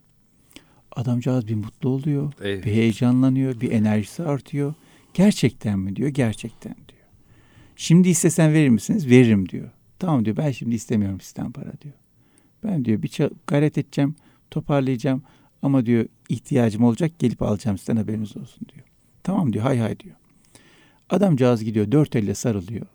Adamcağız 0.93 1.49
bir 1.49 1.55
mutlu 1.55 1.89
oluyor. 1.89 2.33
Evet. 2.41 2.67
Bir 2.67 2.73
heyecanlanıyor. 2.73 3.61
Bir 3.61 3.73
enerjisi 3.73 4.23
artıyor. 4.23 4.75
Gerçekten 5.15 5.79
mi 5.79 5.97
diyor. 5.97 6.09
Gerçekten 6.09 6.75
diyor. 6.75 7.07
Şimdi 7.77 8.09
istesen 8.09 8.53
verir 8.53 8.69
misiniz? 8.69 9.11
Veririm 9.11 9.49
diyor. 9.49 9.71
Tamam 9.99 10.25
diyor 10.25 10.37
ben 10.37 10.51
şimdi 10.51 10.75
istemiyorum 10.75 11.21
sizden 11.21 11.53
para 11.53 11.73
diyor. 11.81 11.95
Ben 12.65 12.85
diyor 12.85 13.03
bir 13.03 13.19
gayret 13.47 13.79
edeceğim. 13.79 14.15
Toparlayacağım. 14.51 15.23
Ama 15.63 15.87
diyor 15.87 16.07
ihtiyacım 16.29 16.85
olacak 16.85 17.19
gelip 17.19 17.43
alacağım 17.43 17.79
sizden 17.79 17.97
haberiniz 17.97 18.37
olsun 18.37 18.69
diyor. 18.75 18.87
Tamam 19.23 19.53
diyor 19.53 19.65
hay 19.65 19.79
hay 19.79 20.01
diyor. 20.01 20.17
Adamcağız 21.11 21.65
gidiyor 21.65 21.93
dört 21.93 22.17
elle 22.17 22.35
sarılıyor. 22.35 22.87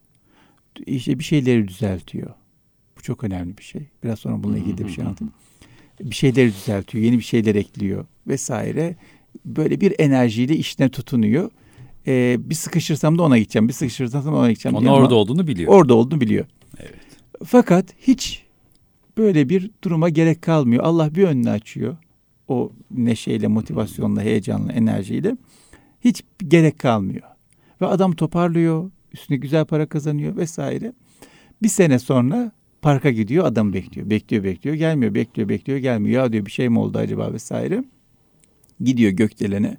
İşte 0.85 1.19
bir 1.19 1.23
şeyleri 1.23 1.67
düzeltiyor. 1.67 2.33
Bu 3.03 3.05
çok 3.05 3.23
önemli 3.23 3.57
bir 3.57 3.63
şey. 3.63 3.81
Biraz 4.03 4.19
sonra 4.19 4.43
bununla 4.43 4.57
ilgili 4.57 4.77
de 4.77 4.85
bir 4.85 4.91
şey 4.91 5.05
anlatayım. 5.05 5.33
Bir 6.01 6.15
şeyleri 6.15 6.47
düzeltiyor, 6.47 7.03
yeni 7.03 7.17
bir 7.17 7.23
şeyler 7.23 7.55
ekliyor 7.55 8.05
vesaire. 8.27 8.95
Böyle 9.45 9.81
bir 9.81 9.95
enerjiyle 9.99 10.55
işine 10.55 10.89
tutunuyor. 10.89 11.49
Ee, 12.07 12.37
bir 12.39 12.55
sıkışırsam 12.55 13.17
da 13.17 13.23
ona 13.23 13.37
gideceğim, 13.37 13.67
bir 13.67 13.73
sıkışırsam 13.73 14.25
da 14.25 14.31
ona 14.31 14.51
gideceğim. 14.51 14.77
Onun 14.77 14.87
orada 14.87 15.15
olduğunu 15.15 15.47
biliyor. 15.47 15.73
Orada 15.73 15.93
olduğunu 15.93 16.21
biliyor. 16.21 16.45
Evet. 16.79 16.95
Fakat 17.45 17.85
hiç 17.99 18.43
böyle 19.17 19.49
bir 19.49 19.71
duruma 19.83 20.09
gerek 20.09 20.41
kalmıyor. 20.41 20.83
Allah 20.83 21.15
bir 21.15 21.23
önünü 21.23 21.49
açıyor. 21.49 21.97
O 22.47 22.71
neşeyle, 22.91 23.47
motivasyonla, 23.47 24.21
heyecanla, 24.21 24.71
enerjiyle. 24.71 25.37
Hiç 26.01 26.23
gerek 26.47 26.79
kalmıyor. 26.79 27.27
Ve 27.81 27.85
adam 27.85 28.11
toparlıyor. 28.11 28.91
Üstüne 29.13 29.37
güzel 29.37 29.65
para 29.65 29.85
kazanıyor 29.85 30.35
vesaire. 30.35 30.93
Bir 31.63 31.69
sene 31.69 31.99
sonra 31.99 32.51
parka 32.83 33.11
gidiyor 33.11 33.45
adam 33.45 33.73
bekliyor. 33.73 34.09
Bekliyor 34.09 34.43
bekliyor 34.43 34.75
gelmiyor. 34.75 35.13
Bekliyor 35.13 35.49
bekliyor 35.49 35.79
gelmiyor. 35.79 36.23
Ya 36.23 36.33
diyor 36.33 36.45
bir 36.45 36.51
şey 36.51 36.69
mi 36.69 36.79
oldu 36.79 36.97
acaba 36.97 37.33
vesaire. 37.33 37.83
Gidiyor 38.81 39.11
gökdelene. 39.11 39.77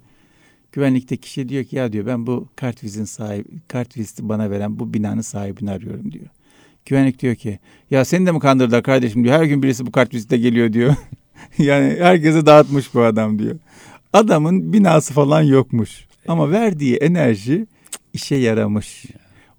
Güvenlikte 0.72 1.16
kişi 1.16 1.48
diyor 1.48 1.64
ki 1.64 1.76
ya 1.76 1.92
diyor 1.92 2.06
ben 2.06 2.26
bu 2.26 2.48
kartvizin 2.56 3.04
sahibi, 3.04 3.48
kartvizi 3.68 4.28
bana 4.28 4.50
veren 4.50 4.78
bu 4.78 4.94
binanın 4.94 5.20
sahibini 5.20 5.70
arıyorum 5.70 6.12
diyor. 6.12 6.26
Güvenlik 6.86 7.22
diyor 7.22 7.34
ki 7.34 7.58
ya 7.90 8.04
seni 8.04 8.26
de 8.26 8.32
mi 8.32 8.40
kandırdılar 8.40 8.82
kardeşim 8.82 9.24
diyor. 9.24 9.34
Her 9.34 9.44
gün 9.44 9.62
birisi 9.62 9.86
bu 9.86 9.92
kartvizite 9.92 10.36
geliyor 10.36 10.72
diyor. 10.72 10.94
yani 11.58 11.96
herkese 11.98 12.46
dağıtmış 12.46 12.94
bu 12.94 13.02
adam 13.02 13.38
diyor. 13.38 13.56
Adamın 14.12 14.72
binası 14.72 15.14
falan 15.14 15.42
yokmuş. 15.42 16.06
Ama 16.28 16.50
verdiği 16.50 16.96
enerji 16.96 17.66
işe 18.12 18.36
yaramış. 18.36 19.04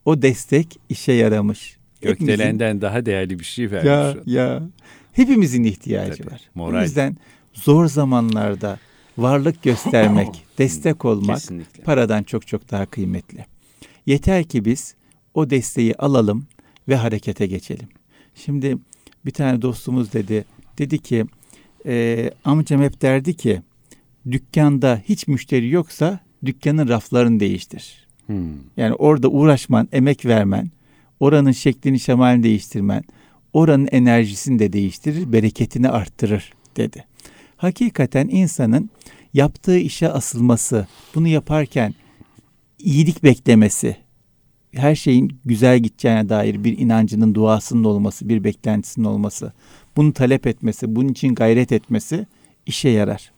O 0.06 0.22
destek 0.22 0.80
işe 0.90 1.12
yaramış. 1.12 1.75
Hepimizin- 2.06 2.26
Gökdelenden 2.28 2.82
daha 2.82 3.06
değerli 3.06 3.40
bir 3.40 3.46
şey 3.46 3.72
vermiş. 3.72 3.88
ya 3.90 4.16
o. 4.18 4.24
ya 4.26 4.62
hepimizin 5.14 5.64
ihtiyacı 5.64 6.24
Tabii, 6.24 6.32
var. 6.34 6.42
moral. 6.56 6.80
O 6.80 6.82
yüzden 6.82 7.18
zor 7.54 7.88
zamanlarda 7.88 8.80
varlık 9.18 9.64
göstermek, 9.64 10.46
destek 10.58 11.06
olmak 11.06 11.36
Kesinlikle. 11.36 11.84
paradan 11.84 12.24
çok 12.24 12.48
çok 12.48 12.72
daha 12.72 12.86
kıymetli. 12.86 13.46
Yeter 14.06 14.44
ki 14.44 14.66
biz 14.66 14.96
o 15.34 15.50
desteği 15.50 15.96
alalım 15.96 16.48
ve 16.88 16.96
harekete 16.96 17.46
geçelim. 17.48 17.88
Şimdi 18.36 18.78
bir 19.26 19.32
tane 19.32 19.62
dostumuz 19.62 20.14
dedi, 20.14 20.46
dedi 20.78 21.00
ki 21.00 21.26
e, 21.86 22.32
amcam 22.46 22.82
hep 22.82 23.02
derdi 23.02 23.34
ki 23.34 23.62
dükkanda 24.32 25.02
hiç 25.10 25.28
müşteri 25.28 25.70
yoksa 25.70 26.20
dükkanın 26.46 26.88
raflarını 26.88 27.40
değiştir. 27.40 28.06
Hmm. 28.26 28.46
Yani 28.78 28.94
orada 28.96 29.28
uğraşman, 29.28 29.88
emek 29.92 30.26
vermen, 30.26 30.70
oranın 31.20 31.52
şeklini 31.52 32.00
şemalini 32.00 32.44
değiştirmen, 32.44 33.04
oranın 33.54 33.88
enerjisini 33.92 34.60
de 34.60 34.74
değiştirir, 34.74 35.34
bereketini 35.34 35.90
arttırır 35.90 36.54
dedi. 36.78 37.06
Hakikaten 37.58 38.28
insanın 38.28 38.90
yaptığı 39.34 39.78
işe 39.78 40.10
asılması, 40.10 40.88
bunu 41.16 41.28
yaparken 41.28 41.94
iyilik 42.80 43.24
beklemesi, 43.24 43.98
her 44.74 44.96
şeyin 44.96 45.40
güzel 45.46 45.80
gideceğine 45.80 46.30
dair 46.30 46.64
bir 46.64 46.78
inancının 46.78 47.36
duasının 47.36 47.84
olması, 47.84 48.30
bir 48.30 48.44
beklentisinin 48.44 49.06
olması, 49.06 49.54
bunu 49.98 50.14
talep 50.14 50.48
etmesi, 50.48 50.96
bunun 50.96 51.10
için 51.10 51.36
gayret 51.36 51.72
etmesi 51.72 52.28
işe 52.66 52.90
yarar. 52.90 53.32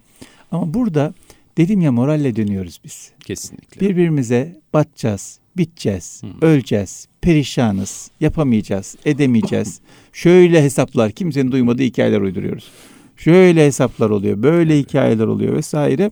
Ama 0.52 0.74
burada 0.74 1.14
dedim 1.58 1.82
ya 1.82 1.92
moralle 1.92 2.36
dönüyoruz 2.36 2.80
biz. 2.84 3.12
Kesinlikle. 3.26 3.82
Birbirimize 3.82 4.62
batacağız, 4.74 5.40
biteceğiz, 5.58 6.22
Hı. 6.24 6.46
öleceğiz, 6.46 7.08
perişanız, 7.28 8.12
yapamayacağız, 8.20 8.96
edemeyeceğiz. 9.06 9.82
Şöyle 10.14 10.64
hesaplar, 10.64 11.12
kimsenin 11.12 11.52
duymadığı 11.52 11.84
hikayeler 11.84 12.22
uyduruyoruz. 12.22 12.72
Şöyle 13.18 13.66
hesaplar 13.66 14.10
oluyor, 14.10 14.44
böyle 14.44 14.80
hikayeler 14.80 15.28
oluyor 15.28 15.56
vesaire. 15.56 16.12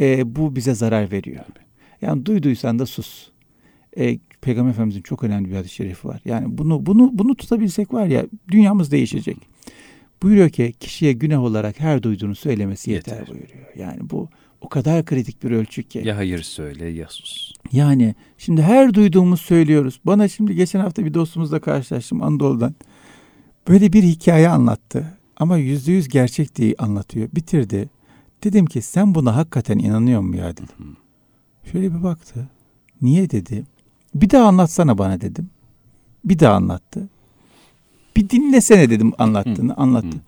Ee, 0.00 0.36
bu 0.36 0.56
bize 0.56 0.74
zarar 0.74 1.12
veriyor. 1.12 1.44
Yani 2.02 2.26
duyduysan 2.26 2.78
da 2.78 2.86
sus. 2.86 3.28
Ee, 3.98 4.18
Peygamber 4.40 4.70
Efendimizin 4.70 5.02
çok 5.02 5.24
önemli 5.24 5.50
bir 5.50 5.54
hadis-i 5.56 5.74
şerifi 5.74 6.08
var. 6.08 6.20
Yani 6.24 6.58
bunu 6.58 6.86
bunu 6.86 7.10
bunu 7.12 7.34
tutabilsek 7.34 7.92
var 7.92 8.06
ya 8.06 8.26
dünyamız 8.50 8.92
değişecek. 8.92 9.36
Buyuruyor 10.22 10.50
ki 10.50 10.74
kişiye 10.80 11.12
günah 11.12 11.42
olarak 11.42 11.80
her 11.80 12.02
duyduğunu 12.02 12.34
söylemesi 12.34 12.90
yeter, 12.90 13.12
Yeter. 13.12 13.28
buyuruyor. 13.28 13.76
Yani 13.76 14.10
bu 14.10 14.28
o 14.64 14.68
kadar 14.68 15.04
kritik 15.04 15.42
bir 15.42 15.50
ölçü 15.50 15.82
ki. 15.82 16.02
Ya 16.04 16.16
hayır 16.16 16.42
söyle 16.42 16.86
ya 16.86 17.06
sus. 17.08 17.52
Yani 17.72 18.14
şimdi 18.38 18.62
her 18.62 18.94
duyduğumuz 18.94 19.40
söylüyoruz. 19.40 20.00
Bana 20.04 20.28
şimdi 20.28 20.54
geçen 20.54 20.80
hafta 20.80 21.04
bir 21.04 21.14
dostumuzla 21.14 21.60
karşılaştım 21.60 22.22
Anadolu'dan. 22.22 22.74
Böyle 23.68 23.92
bir 23.92 24.02
hikaye 24.02 24.48
anlattı. 24.48 25.18
Ama 25.36 25.56
yüzde 25.56 25.92
yüz 25.92 26.08
gerçek 26.08 26.56
diye 26.56 26.74
anlatıyor. 26.78 27.28
Bitirdi. 27.34 27.88
Dedim 28.44 28.66
ki 28.66 28.82
sen 28.82 29.14
buna 29.14 29.36
hakikaten 29.36 29.78
inanıyor 29.78 30.20
musun 30.20 30.38
ya 30.38 30.52
dedim. 30.52 30.96
Şöyle 31.72 31.94
bir 31.94 32.02
baktı. 32.02 32.48
Niye 33.02 33.30
dedi. 33.30 33.64
Bir 34.14 34.30
daha 34.30 34.46
anlatsana 34.46 34.98
bana 34.98 35.20
dedim. 35.20 35.50
Bir 36.24 36.38
daha 36.38 36.54
anlattı. 36.54 37.08
Bir 38.16 38.30
dinlesene 38.30 38.90
dedim 38.90 39.12
anlattığını. 39.18 39.74
Anlattı. 39.74 40.20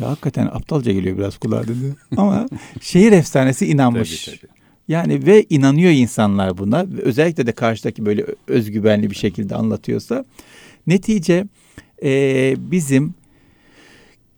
Ya 0.00 0.10
hakikaten 0.10 0.46
aptalca 0.46 0.92
geliyor 0.92 1.18
biraz 1.18 1.38
kulağa 1.38 1.62
dedi. 1.62 1.96
Ama 2.16 2.46
şehir 2.80 3.12
efsanesi 3.12 3.66
inanmış. 3.66 4.24
Tabii 4.24 4.38
tabii. 4.38 4.50
Yani 4.88 5.26
ve 5.26 5.46
inanıyor 5.50 5.90
insanlar 5.90 6.58
buna. 6.58 6.86
Özellikle 7.02 7.46
de 7.46 7.52
karşıdaki 7.52 8.06
böyle 8.06 8.26
özgüvenli 8.46 9.10
bir 9.10 9.16
şekilde 9.16 9.54
anlatıyorsa. 9.54 10.24
Netice 10.86 11.46
e, 12.02 12.54
bizim 12.58 13.14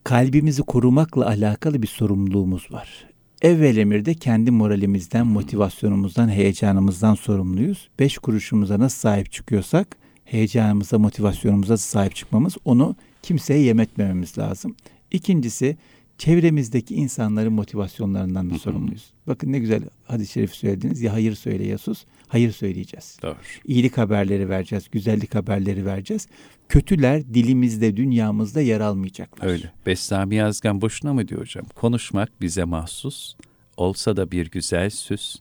kalbimizi 0.04 0.62
korumakla 0.62 1.26
alakalı 1.26 1.82
bir 1.82 1.86
sorumluluğumuz 1.86 2.72
var. 2.72 3.06
Evvel 3.42 3.76
emirde 3.76 4.14
kendi 4.14 4.50
moralimizden, 4.50 5.26
motivasyonumuzdan, 5.26 6.28
heyecanımızdan 6.28 7.14
sorumluyuz. 7.14 7.88
Beş 7.98 8.18
kuruşumuza 8.18 8.78
nasıl 8.78 8.98
sahip 8.98 9.32
çıkıyorsak 9.32 9.96
heyecanımıza, 10.24 10.98
motivasyonumuza 10.98 11.76
sahip 11.76 12.14
çıkmamız, 12.14 12.56
onu 12.64 12.96
kimseye 13.22 13.60
yem 13.60 13.80
etmememiz 13.80 14.38
lazım. 14.38 14.76
İkincisi 15.12 15.76
çevremizdeki 16.18 16.94
insanların 16.94 17.52
motivasyonlarından 17.52 18.50
da 18.50 18.58
sorumluyuz. 18.58 19.12
Bakın 19.26 19.52
ne 19.52 19.58
güzel 19.58 19.82
hadis-i 20.04 20.32
şerif 20.32 20.54
söylediniz. 20.54 21.02
Ya 21.02 21.12
hayır 21.12 21.34
söyle 21.34 21.66
ya 21.66 21.78
sus. 21.78 22.04
Hayır 22.28 22.52
söyleyeceğiz. 22.52 23.18
Doğru. 23.22 23.36
İyilik 23.66 23.98
haberleri 23.98 24.48
vereceğiz. 24.48 24.88
Güzellik 24.92 25.34
haberleri 25.34 25.86
vereceğiz. 25.86 26.28
Kötüler 26.68 27.34
dilimizde, 27.34 27.96
dünyamızda 27.96 28.60
yer 28.60 28.80
almayacaklar. 28.80 29.46
Öyle. 29.46 29.72
Bestami 29.86 30.34
Yazgan 30.34 30.80
boşuna 30.80 31.14
mı 31.14 31.28
diyor 31.28 31.40
hocam? 31.40 31.64
Konuşmak 31.74 32.40
bize 32.40 32.64
mahsus. 32.64 33.34
Olsa 33.76 34.16
da 34.16 34.30
bir 34.30 34.50
güzel 34.50 34.90
süs. 34.90 35.36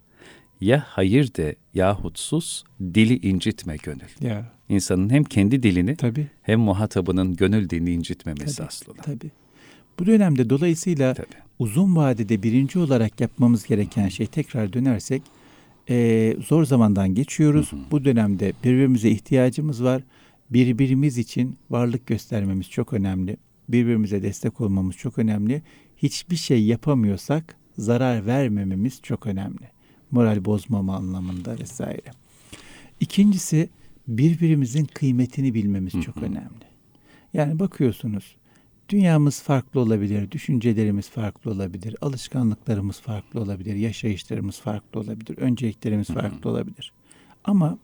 Ya 0.62 0.84
hayır 0.88 1.34
de 1.34 1.56
yahut 1.74 2.20
sus, 2.20 2.64
dili 2.82 3.28
incitme 3.28 3.76
gönül. 3.84 4.10
Ya. 4.30 4.52
İnsanın 4.70 5.10
hem 5.10 5.24
kendi 5.24 5.64
dilini 5.64 5.96
Tabii. 5.96 6.28
hem 6.42 6.60
muhatabının 6.60 7.36
gönül 7.36 7.70
dilini 7.70 7.92
incitmemesi 7.92 8.58
Tabii, 8.58 8.68
aslında. 8.68 9.02
Tabii. 9.02 9.32
Bu 10.02 10.06
dönemde 10.06 10.50
dolayısıyla 10.50 11.14
Tabii. 11.14 11.28
uzun 11.60 11.96
vadede 11.96 12.44
birinci 12.44 12.80
olarak 12.80 13.22
yapmamız 13.22 13.64
gereken 13.64 14.08
şey 14.08 14.28
tekrar 14.28 14.74
dönersek 14.74 15.22
e, 15.90 16.36
zor 16.48 16.66
zamandan 16.66 17.16
geçiyoruz. 17.16 17.72
Bu 17.92 18.06
dönemde 18.06 18.54
birbirimize 18.64 19.10
ihtiyacımız 19.10 19.84
var. 19.84 20.04
Birbirimiz 20.50 21.18
için 21.18 21.58
varlık 21.70 22.08
göstermemiz 22.08 22.70
çok 22.70 22.94
önemli. 22.94 23.38
Birbirimize 23.70 24.24
destek 24.24 24.62
olmamız 24.62 24.96
çok 24.96 25.18
önemli. 25.18 25.62
Hiçbir 25.98 26.36
şey 26.36 26.64
yapamıyorsak 26.66 27.56
zarar 27.78 28.26
vermememiz 28.26 29.00
çok 29.04 29.28
önemli. 29.28 29.70
Moral 30.12 30.46
bozmama 30.46 30.96
anlamında 30.96 31.60
vesaire. 31.60 32.12
İkincisi 33.00 33.70
birbirimizin 34.08 34.86
kıymetini 34.86 35.54
bilmemiz 35.54 35.94
çok 36.02 36.18
önemli. 36.18 36.66
Yani 37.34 37.60
bakıyorsunuz 37.60 38.36
dünyamız 38.92 39.42
farklı 39.42 39.80
olabilir, 39.80 40.32
düşüncelerimiz 40.32 41.10
farklı 41.10 41.52
olabilir, 41.52 41.96
alışkanlıklarımız 42.02 43.00
farklı 43.00 43.42
olabilir, 43.42 43.76
yaşayışlarımız 43.76 44.60
farklı 44.60 45.00
olabilir, 45.00 45.38
önceliklerimiz 45.38 46.08
farklı 46.08 46.50
olabilir. 46.50 46.92
Ama 47.44 47.78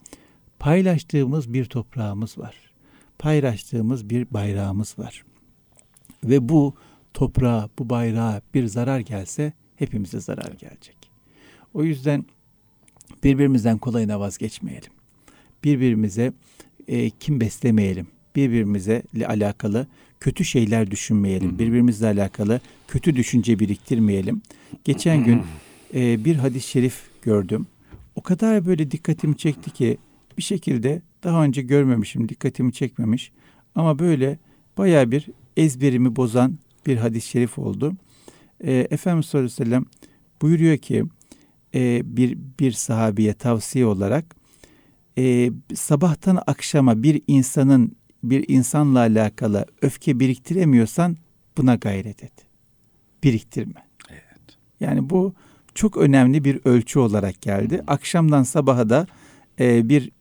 paylaştığımız 0.60 1.54
bir 1.54 1.66
toprağımız 1.66 2.38
var. 2.38 2.56
Paylaştığımız 3.20 4.10
bir 4.10 4.28
bayrağımız 4.32 5.00
var. 5.00 5.24
Ve 6.24 6.50
bu 6.50 6.76
toprağa, 7.14 7.70
bu 7.80 7.90
bayrağa 7.90 8.42
bir 8.54 8.66
zarar 8.66 9.00
gelse 9.00 9.54
hepimize 9.76 10.20
zarar 10.20 10.52
gelecek. 10.52 10.98
O 11.74 11.84
yüzden 11.84 12.26
birbirimizden 13.24 13.78
kolayına 13.78 14.20
vazgeçmeyelim. 14.20 14.92
Birbirimize 15.64 16.34
e, 16.88 17.10
kim 17.10 17.42
beslemeyelim. 17.42 18.08
Birbirimize 18.36 19.04
alakalı 19.28 19.88
kötü 20.20 20.46
şeyler 20.46 20.92
düşünmeyelim. 20.92 21.60
Birbirimizle 21.60 22.08
alakalı 22.08 22.62
kötü 22.88 23.16
düşünce 23.16 23.60
biriktirmeyelim. 23.60 24.42
Geçen 24.84 25.24
gün 25.24 25.42
e, 25.94 26.26
bir 26.26 26.36
hadis-i 26.36 26.68
şerif 26.68 27.02
gördüm. 27.22 27.68
O 28.16 28.22
kadar 28.22 28.66
böyle 28.66 28.92
dikkatimi 28.92 29.38
çekti 29.38 29.72
ki 29.72 29.98
bir 30.38 30.44
şekilde 30.44 31.02
daha 31.24 31.44
önce 31.44 31.62
görmemişim, 31.62 32.30
dikkatimi 32.30 32.74
çekmemiş. 32.74 33.32
Ama 33.76 34.00
böyle 34.00 34.40
baya 34.78 35.12
bir 35.12 35.28
ezberimi 35.58 36.16
bozan 36.16 36.58
bir 36.86 36.98
hadis-i 36.98 37.30
şerif 37.30 37.60
oldu. 37.60 37.94
E, 38.62 38.88
Efendimiz 38.90 39.26
sallallahu 39.26 39.46
aleyhi 39.46 39.62
ve 39.62 39.66
sellem 39.66 39.86
buyuruyor 40.42 40.78
ki 40.78 41.04
e, 41.76 42.02
bir, 42.18 42.38
bir 42.60 42.72
sahabiye 42.72 43.34
tavsiye 43.34 43.86
olarak 43.86 44.36
e, 45.18 45.52
sabahtan 45.74 46.40
akşama 46.48 47.04
bir 47.04 47.22
insanın 47.28 47.96
bir 48.24 48.46
insanla 48.48 49.00
alakalı 49.00 49.66
öfke 49.82 50.20
biriktiremiyorsan 50.20 51.18
buna 51.58 51.76
gayret 51.76 52.24
et. 52.24 52.34
Biriktirme. 53.24 53.84
Evet. 54.10 54.58
Yani 54.80 55.10
bu 55.10 55.34
çok 55.76 55.98
önemli 55.98 56.44
bir 56.44 56.60
ölçü 56.66 57.00
olarak 57.00 57.42
geldi. 57.42 57.84
Akşamdan 57.88 58.44
sabaha 58.44 58.90
da 58.90 59.08
e, 59.60 59.90
bir 59.90 60.12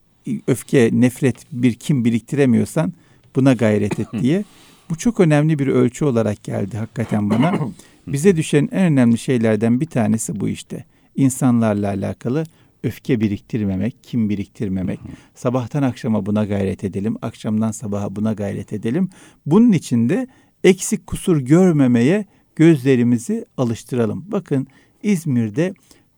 öfke, 0.47 0.89
nefret, 0.93 1.35
bir 1.51 1.73
kim 1.73 2.05
biriktiremiyorsan 2.05 2.93
buna 3.35 3.53
gayret 3.53 3.99
et 3.99 4.07
diye. 4.21 4.43
Bu 4.89 4.97
çok 4.97 5.19
önemli 5.19 5.59
bir 5.59 5.67
ölçü 5.67 6.05
olarak 6.05 6.43
geldi 6.43 6.77
hakikaten 6.77 7.29
bana. 7.29 7.59
Bize 8.07 8.35
düşen 8.35 8.69
en 8.71 8.91
önemli 8.91 9.17
şeylerden 9.17 9.81
bir 9.81 9.85
tanesi 9.85 10.39
bu 10.39 10.49
işte. 10.49 10.85
İnsanlarla 11.15 11.87
alakalı 11.87 12.43
öfke 12.83 13.19
biriktirmemek, 13.19 14.03
kim 14.03 14.29
biriktirmemek. 14.29 14.99
Sabahtan 15.35 15.83
akşama 15.83 16.25
buna 16.25 16.45
gayret 16.45 16.83
edelim, 16.83 17.17
akşamdan 17.21 17.71
sabaha 17.71 18.15
buna 18.15 18.33
gayret 18.33 18.73
edelim. 18.73 19.09
Bunun 19.45 19.71
için 19.71 20.09
de 20.09 20.27
eksik 20.63 21.07
kusur 21.07 21.37
görmemeye 21.37 22.25
gözlerimizi 22.55 23.45
alıştıralım. 23.57 24.25
Bakın 24.27 24.67
İzmir'de 25.03 25.73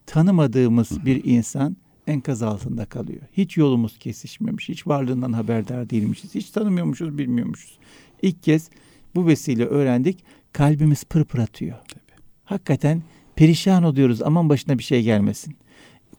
tanımadığımız 0.05 1.05
bir 1.05 1.23
insan 1.23 1.77
enkaz 2.07 2.43
altında 2.43 2.85
kalıyor. 2.85 3.21
Hiç 3.33 3.57
yolumuz 3.57 3.97
kesişmemiş, 3.97 4.69
hiç 4.69 4.87
varlığından 4.87 5.33
haberdar 5.33 5.89
değilmişiz, 5.89 6.35
hiç 6.35 6.49
tanımıyormuşuz, 6.49 7.17
bilmiyormuşuz. 7.17 7.77
İlk 8.21 8.43
kez 8.43 8.69
bu 9.15 9.27
vesile 9.27 9.65
öğrendik, 9.65 10.23
kalbimiz 10.53 11.03
pırpır 11.03 11.39
atıyor. 11.39 11.77
Hakikaten 12.43 13.01
perişan 13.35 13.83
oluyoruz, 13.83 14.21
aman 14.21 14.49
başına 14.49 14.77
bir 14.77 14.83
şey 14.83 15.03
gelmesin. 15.03 15.55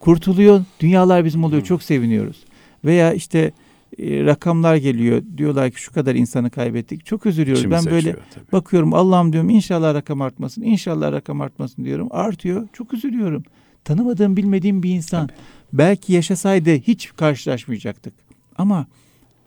Kurtuluyor, 0.01 0.65
dünyalar 0.81 1.25
bizim 1.25 1.45
oluyor, 1.45 1.63
çok 1.63 1.83
seviniyoruz. 1.83 2.45
Veya 2.85 3.13
işte 3.13 3.53
e, 3.99 4.25
rakamlar 4.25 4.77
geliyor, 4.77 5.23
diyorlar 5.37 5.71
ki 5.71 5.81
şu 5.81 5.93
kadar 5.93 6.15
insanı 6.15 6.51
kaybettik, 6.51 7.07
çok 7.07 7.27
üzülüyoruz. 7.27 7.61
İçimiz 7.61 7.87
ben 7.87 7.93
böyle 7.93 8.09
acıyor 8.11 8.25
tabii. 8.35 8.53
Bakıyorum 8.53 8.95
Allah'ım 8.95 9.33
diyorum 9.33 9.51
inşallah 9.51 9.95
rakam 9.95 10.21
artmasın, 10.21 10.63
inşallah 10.63 11.13
rakam 11.13 11.41
artmasın 11.41 11.85
diyorum. 11.85 12.09
Artıyor, 12.11 12.69
çok 12.73 12.95
üzülüyorum. 12.95 13.43
Tanımadığım, 13.85 14.37
bilmediğim 14.37 14.83
bir 14.83 14.91
insan. 14.91 15.29
Belki 15.73 16.13
yaşasaydı 16.13 16.71
hiç 16.71 17.11
karşılaşmayacaktık. 17.17 18.15
Ama 18.57 18.87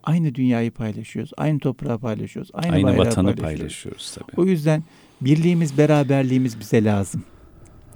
aynı 0.04 0.36
dünyayı 0.36 0.72
paylaşıyoruz, 0.72 1.32
aynı 1.38 1.60
toprağı 1.60 2.00
paylaşıyoruz, 2.00 2.52
aynı, 2.54 2.76
Aynı 2.76 2.98
vatanı 2.98 3.36
paylaşıyoruz. 3.36 3.42
paylaşıyoruz 3.42 4.16
tabii. 4.20 4.42
O 4.42 4.46
yüzden 4.46 4.84
birliğimiz, 5.22 5.78
beraberliğimiz 5.78 6.60
bize 6.60 6.84
lazım. 6.84 7.24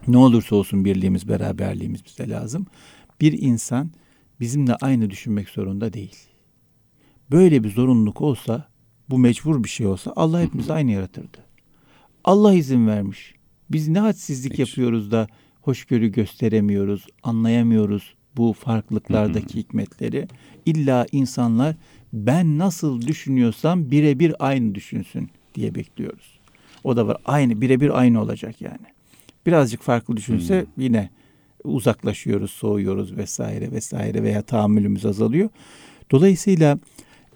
Ne 0.07 0.17
olursa 0.17 0.55
olsun 0.55 0.85
birliğimiz, 0.85 1.29
beraberliğimiz 1.29 2.05
bize 2.05 2.29
lazım. 2.29 2.65
Bir 3.21 3.41
insan 3.41 3.91
bizimle 4.39 4.75
aynı 4.75 5.09
düşünmek 5.09 5.49
zorunda 5.49 5.93
değil. 5.93 6.15
Böyle 7.31 7.63
bir 7.63 7.69
zorunluluk 7.69 8.21
olsa, 8.21 8.67
bu 9.09 9.17
mecbur 9.17 9.63
bir 9.63 9.69
şey 9.69 9.87
olsa 9.87 10.13
Allah 10.15 10.41
hepimizi 10.41 10.73
aynı 10.73 10.91
yaratırdı. 10.91 11.37
Allah 12.23 12.53
izin 12.53 12.87
vermiş. 12.87 13.33
Biz 13.71 13.87
ne 13.87 13.99
hadsizlik 13.99 14.53
Hiç. 14.53 14.59
yapıyoruz 14.59 15.11
da 15.11 15.27
hoşgörü 15.61 16.07
gösteremiyoruz, 16.07 17.07
anlayamıyoruz 17.23 18.15
bu 18.37 18.53
farklılıklardaki 18.53 19.59
hikmetleri. 19.59 20.27
İlla 20.65 21.05
insanlar 21.11 21.75
ben 22.13 22.57
nasıl 22.57 23.01
düşünüyorsam 23.01 23.91
birebir 23.91 24.35
aynı 24.39 24.75
düşünsün 24.75 25.29
diye 25.55 25.75
bekliyoruz. 25.75 26.39
O 26.83 26.97
da 26.97 27.07
var. 27.07 27.17
Aynı, 27.25 27.61
birebir 27.61 27.99
aynı 27.99 28.21
olacak 28.21 28.61
yani. 28.61 28.96
Birazcık 29.47 29.81
farklı 29.81 30.17
düşünse 30.17 30.65
yine 30.77 31.09
uzaklaşıyoruz, 31.63 32.51
soğuyoruz 32.51 33.17
vesaire 33.17 33.71
vesaire 33.71 34.23
veya 34.23 34.41
tahammülümüz 34.41 35.05
azalıyor. 35.05 35.49
Dolayısıyla 36.11 36.79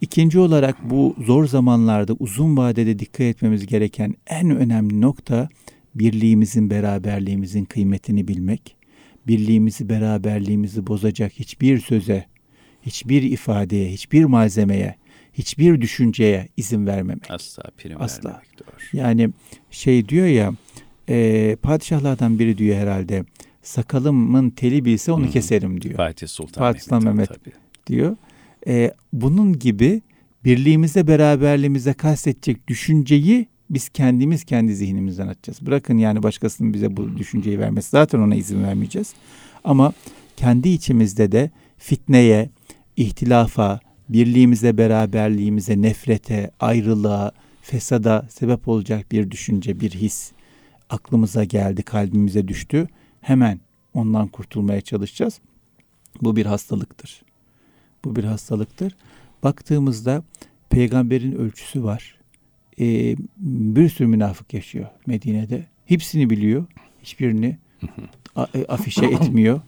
ikinci 0.02 0.39
olarak 0.39 0.89
bu 0.89 1.15
zor 1.26 1.45
zamanlarda 1.45 2.13
uzun 2.19 2.58
vadede 2.58 3.00
dikkat 3.00 3.21
etmemiz 3.21 3.67
gereken 3.67 4.15
en 4.28 4.50
önemli 4.50 5.02
nokta 5.02 5.50
birliğimizin, 5.95 6.69
beraberliğimizin 6.69 7.65
kıymetini 7.65 8.28
bilmek. 8.28 8.76
Birliğimizi, 9.28 9.89
beraberliğimizi 9.89 10.88
bozacak 10.88 11.32
hiçbir 11.32 11.80
söze, 11.80 12.26
hiçbir 12.82 13.24
ifadeye, 13.24 13.91
hiçbir 13.91 14.26
malzemeye, 14.26 14.95
hiçbir 15.34 15.82
düşünceye 15.82 16.47
izin 16.58 16.88
vermemek. 16.88 17.32
Asla 17.32 17.63
prim 17.78 18.02
Asla. 18.02 18.30
vermemek 18.30 18.60
doğru. 18.60 18.97
Yani 18.97 19.30
şey 19.71 20.10
diyor 20.10 20.28
ya 20.28 20.54
e, 21.09 21.55
padişahlardan 21.61 22.39
biri 22.39 22.57
diyor 22.57 22.77
herhalde 22.77 23.25
sakalımın 23.63 24.49
teli 24.49 24.85
bilse 24.85 25.11
onu 25.11 25.23
Hı 25.23 25.27
hı. 25.27 25.31
keserim 25.31 25.81
diyor. 25.81 25.95
Fatih 25.95 26.27
Sultan 26.27 26.59
Fatih 26.61 26.81
Sultan 26.81 27.03
Mehmet, 27.03 27.29
Mehmet. 27.29 27.43
tabii. 27.43 27.55
diyor. 27.87 28.15
E, 28.67 28.91
bunun 29.13 29.59
gibi 29.59 30.01
birliğimize 30.45 31.07
beraberliğimize 31.07 31.93
kastedecek 31.93 32.67
düşünceyi 32.67 33.47
biz 33.69 33.89
kendimiz 33.89 34.43
kendi 34.43 34.75
zihnimizden 34.75 35.27
atacağız. 35.27 35.65
Bırakın 35.65 35.97
yani 35.97 36.23
başkasının 36.23 36.73
bize 36.73 36.97
bu 36.97 37.17
düşünceyi 37.17 37.59
vermesi 37.59 37.89
zaten 37.89 38.19
ona 38.19 38.35
izin 38.35 38.63
vermeyeceğiz. 38.63 39.13
Ama 39.63 39.93
kendi 40.37 40.69
içimizde 40.69 41.31
de 41.31 41.51
fitneye, 41.77 42.49
ihtilafa, 42.97 43.79
birliğimize, 44.09 44.77
beraberliğimize, 44.77 45.81
nefrete, 45.81 46.51
ayrılığa, 46.59 47.31
fesada 47.61 48.25
sebep 48.29 48.67
olacak 48.67 49.11
bir 49.11 49.31
düşünce, 49.31 49.79
bir 49.79 49.91
his 49.91 50.31
aklımıza 50.91 51.43
geldi, 51.43 51.84
kalbimize 51.84 52.47
düştü. 52.47 52.88
Hemen 53.21 53.60
ondan 53.93 54.27
kurtulmaya 54.27 54.82
çalışacağız. 54.82 55.39
Bu 56.21 56.36
bir 56.36 56.45
hastalıktır. 56.45 57.21
Bu 58.06 58.15
bir 58.15 58.23
hastalıktır. 58.23 58.95
Baktığımızda 59.43 60.23
peygamberin 60.69 61.32
ölçüsü 61.32 61.84
var. 61.84 62.15
Ee, 62.80 63.15
bir 63.38 63.89
sürü 63.89 64.08
münafık 64.08 64.54
yaşıyor 64.54 64.88
Medine'de. 65.06 65.65
Hepsini 65.86 66.30
biliyor. 66.30 66.65
Hiçbirini 67.04 67.58
e, 68.56 68.65
afişe 68.65 69.06
etmiyor. 69.15 69.62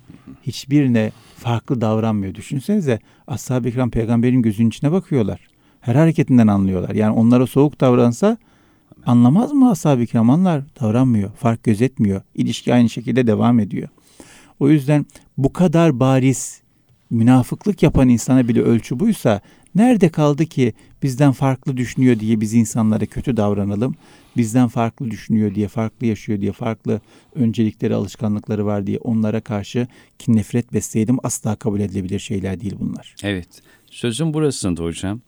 Hiçbirine 0.44 1.12
farklı 1.38 1.82
davranmıyor. 1.82 2.36
Düşünsenize 2.36 3.00
ashab-ı 3.28 3.72
kiram 3.72 3.90
peygamberin 3.90 4.42
gözünün 4.42 4.70
içine 4.70 4.92
bakıyorlar. 4.92 5.48
Her 5.82 5.96
hareketinden 5.96 6.48
anlıyorlar. 6.48 6.96
Yani 6.96 7.12
onlara 7.12 7.48
soğuk 7.48 7.82
davransa 7.82 8.38
anlamaz 9.06 9.52
mı 9.52 9.72
ashab-ı 9.72 10.06
kiram? 10.06 10.30
Anlar. 10.30 10.64
Davranmıyor. 10.82 11.32
Fark 11.32 11.64
gözetmiyor. 11.64 12.22
İlişki 12.36 12.74
aynı 12.74 12.90
şekilde 12.90 13.28
devam 13.28 13.60
ediyor. 13.60 13.90
O 14.60 14.70
yüzden 14.70 15.06
bu 15.38 15.54
kadar 15.54 16.00
bariz 16.00 16.62
münafıklık 17.10 17.84
yapan 17.84 18.10
insana 18.10 18.48
bile 18.48 18.62
ölçü 18.62 19.00
buysa 19.00 19.42
nerede 19.76 20.10
kaldı 20.10 20.46
ki 20.46 20.74
bizden 21.04 21.32
farklı 21.32 21.78
düşünüyor 21.78 22.20
diye 22.20 22.42
biz 22.42 22.54
insanlara 22.54 23.06
kötü 23.06 23.38
davranalım? 23.38 23.96
Bizden 24.38 24.68
farklı 24.68 25.12
düşünüyor 25.12 25.56
diye, 25.56 25.68
farklı 25.68 26.08
yaşıyor 26.08 26.42
diye, 26.42 26.52
farklı 26.52 27.02
öncelikleri, 27.36 27.96
alışkanlıkları 27.96 28.66
var 28.66 28.88
diye 28.88 28.98
onlara 28.98 29.42
karşı 29.42 29.88
kin 30.20 30.36
nefret 30.36 30.74
besleyelim 30.74 31.18
asla 31.24 31.56
kabul 31.56 31.80
edilebilir 31.80 32.20
şeyler 32.20 32.60
değil 32.60 32.76
bunlar. 32.80 33.16
Evet. 33.24 33.48
Sözün 33.92 34.34
burasında 34.34 34.84
hocam. 34.84 35.22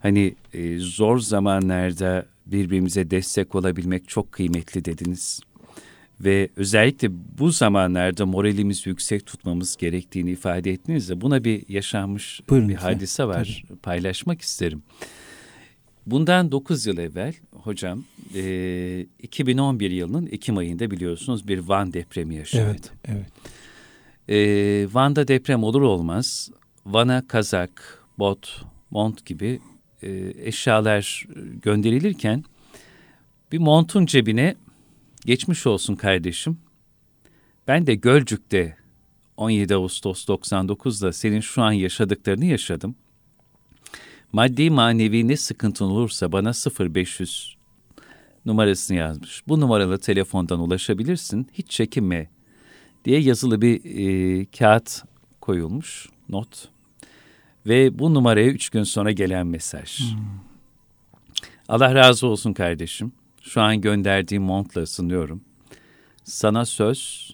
Hani 0.00 0.34
e, 0.52 0.78
zor 0.78 1.18
zamanlarda 1.18 2.26
birbirimize 2.50 3.10
destek 3.10 3.54
olabilmek 3.54 4.08
çok 4.08 4.32
kıymetli 4.32 4.84
dediniz 4.84 5.40
ve 6.20 6.48
özellikle 6.56 7.08
bu 7.38 7.50
zamanlarda 7.50 8.26
moralimizi 8.26 8.88
yüksek 8.88 9.26
tutmamız 9.26 9.76
gerektiğini 9.76 10.30
ifade 10.30 10.70
ettiniz 10.70 11.08
de 11.08 11.20
buna 11.20 11.44
bir 11.44 11.68
yaşanmış 11.68 12.40
Buyurun 12.48 12.68
bir 12.68 12.74
lütfen. 12.74 12.92
hadise 12.92 13.24
var. 13.24 13.64
Tabii. 13.68 13.78
Paylaşmak 13.78 14.40
isterim. 14.40 14.82
Bundan 16.06 16.52
9 16.52 16.86
yıl 16.86 16.98
evvel 16.98 17.34
hocam 17.52 18.04
e, 18.34 19.06
2011 19.22 19.90
yılının 19.90 20.26
Ekim 20.26 20.56
ayında 20.56 20.90
biliyorsunuz 20.90 21.48
bir 21.48 21.58
Van 21.58 21.92
depremi 21.92 22.34
yaşandı. 22.34 22.64
Evet, 22.68 22.90
evet. 23.04 23.26
E, 24.28 24.94
Van'da 24.94 25.28
deprem 25.28 25.64
olur 25.64 25.82
olmaz 25.82 26.50
Van'a 26.86 27.28
kazak, 27.28 28.04
bot, 28.18 28.64
mont 28.90 29.26
gibi 29.26 29.60
e, 30.02 30.32
eşyalar 30.36 31.26
gönderilirken 31.62 32.44
bir 33.52 33.58
montun 33.58 34.06
cebine 34.06 34.56
Geçmiş 35.24 35.66
olsun 35.66 35.94
kardeşim. 35.96 36.58
Ben 37.68 37.86
de 37.86 37.94
Gölcük'te 37.94 38.76
17 39.36 39.74
Ağustos 39.74 40.28
99'da 40.28 41.12
senin 41.12 41.40
şu 41.40 41.62
an 41.62 41.72
yaşadıklarını 41.72 42.44
yaşadım. 42.44 42.94
Maddi 44.32 44.70
manevi 44.70 45.28
ne 45.28 45.36
sıkıntın 45.36 45.84
olursa 45.84 46.32
bana 46.32 46.52
0500 46.94 47.56
numarasını 48.46 48.96
yazmış. 48.96 49.42
Bu 49.48 49.60
numaralı 49.60 49.98
telefondan 49.98 50.60
ulaşabilirsin. 50.60 51.46
Hiç 51.52 51.70
çekinme 51.70 52.30
diye 53.04 53.20
yazılı 53.20 53.62
bir 53.62 53.80
e, 53.84 54.44
kağıt 54.44 55.02
koyulmuş 55.40 56.08
not. 56.28 56.68
Ve 57.66 57.98
bu 57.98 58.14
numaraya 58.14 58.48
üç 58.48 58.70
gün 58.70 58.82
sonra 58.82 59.12
gelen 59.12 59.46
mesaj. 59.46 59.98
Hmm. 59.98 60.18
Allah 61.68 61.94
razı 61.94 62.26
olsun 62.26 62.52
kardeşim. 62.52 63.12
Şu 63.42 63.60
an 63.60 63.80
gönderdiğim 63.80 64.42
montla 64.42 64.80
ısınıyorum. 64.80 65.44
Sana 66.24 66.64
söz, 66.64 67.30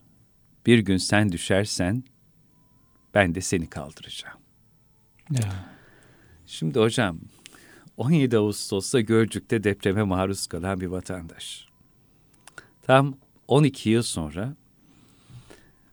bir 0.67 0.79
gün 0.79 0.97
sen 0.97 1.33
düşersen 1.33 2.05
ben 3.15 3.35
de 3.35 3.41
seni 3.41 3.67
kaldıracağım. 3.67 4.39
Ya. 5.31 5.77
Şimdi 6.47 6.79
hocam 6.79 7.19
17 7.97 8.39
Ağustos'ta 8.39 9.01
Gölcük'te 9.01 9.65
depreme 9.65 10.03
maruz 10.03 10.47
kalan 10.47 10.81
bir 10.81 10.87
vatandaş. 10.87 11.67
Tam 12.83 13.15
12 13.49 13.91
yıl 13.91 14.03
sonra 14.03 14.55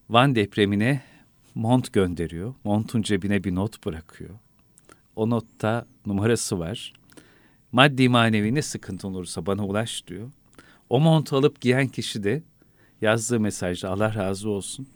Van 0.09 0.35
depremine 0.35 1.01
mont 1.55 1.93
gönderiyor. 1.93 2.53
Montun 2.63 3.01
cebine 3.01 3.43
bir 3.43 3.55
not 3.55 3.85
bırakıyor. 3.85 4.29
O 5.15 5.29
notta 5.29 5.85
numarası 6.05 6.59
var. 6.59 6.93
Maddi 7.71 8.09
manevi 8.09 8.55
ne 8.55 8.61
sıkıntı 8.61 9.07
olursa 9.07 9.45
bana 9.45 9.65
ulaş 9.65 10.07
diyor. 10.07 10.31
O 10.89 10.99
montu 10.99 11.35
alıp 11.37 11.61
giyen 11.61 11.87
kişi 11.87 12.23
de 12.23 12.43
yazdığı 13.01 13.39
mesajda 13.39 13.89
Allah 13.89 14.15
razı 14.15 14.49
olsun. 14.49 14.87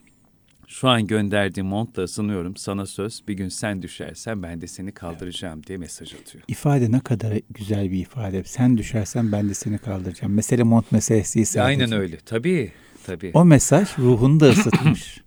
Şu 0.68 0.90
an 0.90 1.08
gönderdiğim 1.08 1.68
montla 1.68 2.04
ısınıyorum. 2.04 2.56
Sana 2.56 2.86
söz 2.86 3.24
bir 3.28 3.34
gün 3.34 3.50
sen 3.50 3.82
düşersen 3.82 4.44
ben 4.44 4.62
de 4.62 4.68
seni 4.68 4.92
kaldıracağım 4.92 5.64
diye 5.64 5.78
mesaj 5.78 6.14
atıyor. 6.14 6.44
İfade 6.48 6.92
ne 6.92 7.00
kadar 7.00 7.40
güzel 7.50 7.92
bir 7.92 8.00
ifade. 8.00 8.44
Sen 8.44 8.78
düşersen 8.78 9.32
ben 9.32 9.50
de 9.50 9.54
seni 9.54 9.78
kaldıracağım. 9.78 10.34
Mesele 10.34 10.64
mont 10.64 10.92
meselesi 10.92 11.46
sadece. 11.46 11.62
Aynen 11.64 11.92
öyle. 11.92 12.18
Tabii. 12.18 12.72
Tabii. 13.06 13.32
O 13.34 13.46
mesaj 13.46 13.98
ruhunu 14.00 14.40
da 14.40 14.50
ısıtmış. 14.50 15.22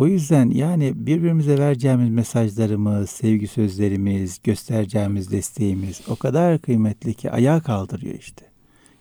O 0.00 0.06
yüzden 0.06 0.50
yani 0.50 0.92
birbirimize 1.06 1.58
vereceğimiz 1.58 2.10
mesajlarımız, 2.10 3.10
sevgi 3.10 3.46
sözlerimiz, 3.48 4.42
göstereceğimiz 4.42 5.32
desteğimiz 5.32 6.00
o 6.08 6.16
kadar 6.16 6.58
kıymetli 6.58 7.14
ki 7.14 7.30
ayağa 7.30 7.60
kaldırıyor 7.60 8.14
işte. 8.14 8.46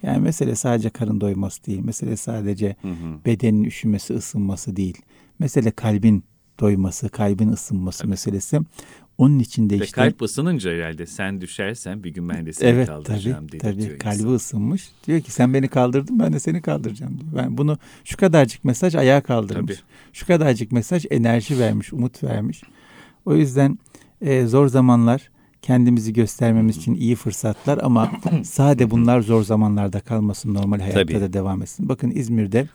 Yani 0.04 0.20
mesele 0.20 0.56
sadece 0.56 0.90
karın 0.90 1.22
doyması 1.22 1.66
değil. 1.66 1.80
Mesele 1.80 2.18
sadece 2.18 2.76
hı 2.82 2.88
hı. 2.88 3.26
bedenin 3.26 3.64
üşümesi, 3.64 4.14
ısınması 4.14 4.76
değil. 4.76 4.98
Mesele 5.40 5.72
kalbin 5.72 6.24
doyması, 6.60 7.10
kalbin 7.10 7.50
ısınması 7.50 8.00
Tabii. 8.00 8.10
meselesi. 8.10 8.60
Onun 9.20 9.40
için 9.40 9.70
de 9.70 9.76
işte... 9.76 9.92
kalp 9.92 10.22
ısınınca 10.22 10.72
herhalde 10.72 11.06
sen 11.06 11.42
düşersen 11.42 12.04
bir 12.04 12.10
gün 12.10 12.30
ben 12.30 12.46
de 12.46 12.54
seni 12.54 12.70
evet, 12.70 12.88
kaldıracağım 12.88 13.48
tabii, 13.48 13.58
tabii, 13.58 13.98
kalbi 13.98 14.16
insan. 14.16 14.34
ısınmış. 14.34 14.90
Diyor 15.08 15.22
ki 15.22 15.32
sen 15.32 15.54
beni 15.54 15.68
kaldırdın 15.68 16.20
ben 16.20 16.34
de 16.34 16.40
seni 16.40 16.62
kaldıracağım 16.62 17.20
diyor. 17.20 17.32
Ben 17.36 17.58
bunu 17.58 17.78
şu 18.04 18.18
kadarcık 18.18 18.64
mesaj 18.64 18.96
ayağa 18.96 19.22
kaldırmış. 19.22 19.76
Tabii. 19.76 20.14
Şu 20.14 20.28
kadarcık 20.28 20.72
mesaj 20.72 21.06
enerji 21.10 21.60
vermiş, 21.60 21.94
umut 21.94 22.24
vermiş. 22.24 22.64
O 23.26 23.36
yüzden 23.36 23.80
e, 24.22 24.46
zor 24.46 24.68
zamanlar 24.68 25.30
kendimizi 25.62 26.14
göstermemiz 26.14 26.78
için 26.78 26.94
iyi 26.94 27.16
fırsatlar 27.16 27.80
ama 27.84 28.12
sade 28.44 28.92
bunlar 28.92 29.22
zor 29.22 29.44
zamanlarda 29.44 30.00
kalmasın 30.00 30.54
normal 30.54 30.80
hayatta 30.80 31.02
Tabii. 31.02 31.22
da 31.22 31.34
devam 31.34 31.62
etsin. 31.62 31.90
Bakın 31.90 32.12
İzmir'de 32.12 32.68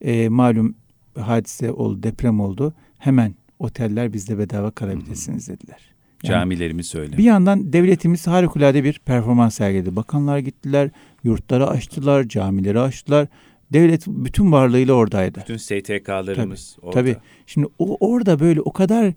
e, 0.00 0.28
malum 0.28 0.74
hadise 1.18 1.72
oldu, 1.72 2.02
deprem 2.02 2.40
oldu. 2.40 2.74
Hemen 2.98 3.34
oteller 3.58 4.12
bizde 4.12 4.38
bedava 4.38 4.70
kalabilirsiniz 4.70 5.48
dediler. 5.48 5.80
Yani 6.22 6.32
Camilerimiz 6.32 6.94
öyle. 6.94 7.18
Bir 7.18 7.24
yandan 7.24 7.72
devletimiz 7.72 8.26
harikulade 8.26 8.84
bir 8.84 8.98
performans 8.98 9.54
sergiledi. 9.54 9.96
Bakanlar 9.96 10.38
gittiler, 10.38 10.90
yurtları 11.24 11.66
açtılar, 11.66 12.28
camileri 12.28 12.80
açtılar. 12.80 13.28
Devlet 13.72 14.06
bütün 14.06 14.52
varlığıyla 14.52 14.94
oradaydı. 14.94 15.40
Bütün 15.40 15.56
STK'larımız 15.56 16.76
tabii, 16.76 16.86
orada. 16.86 17.00
Tabii. 17.00 17.16
Şimdi 17.46 17.66
o 17.78 17.96
orada 18.12 18.40
böyle 18.40 18.60
o 18.60 18.72
kadar 18.72 19.12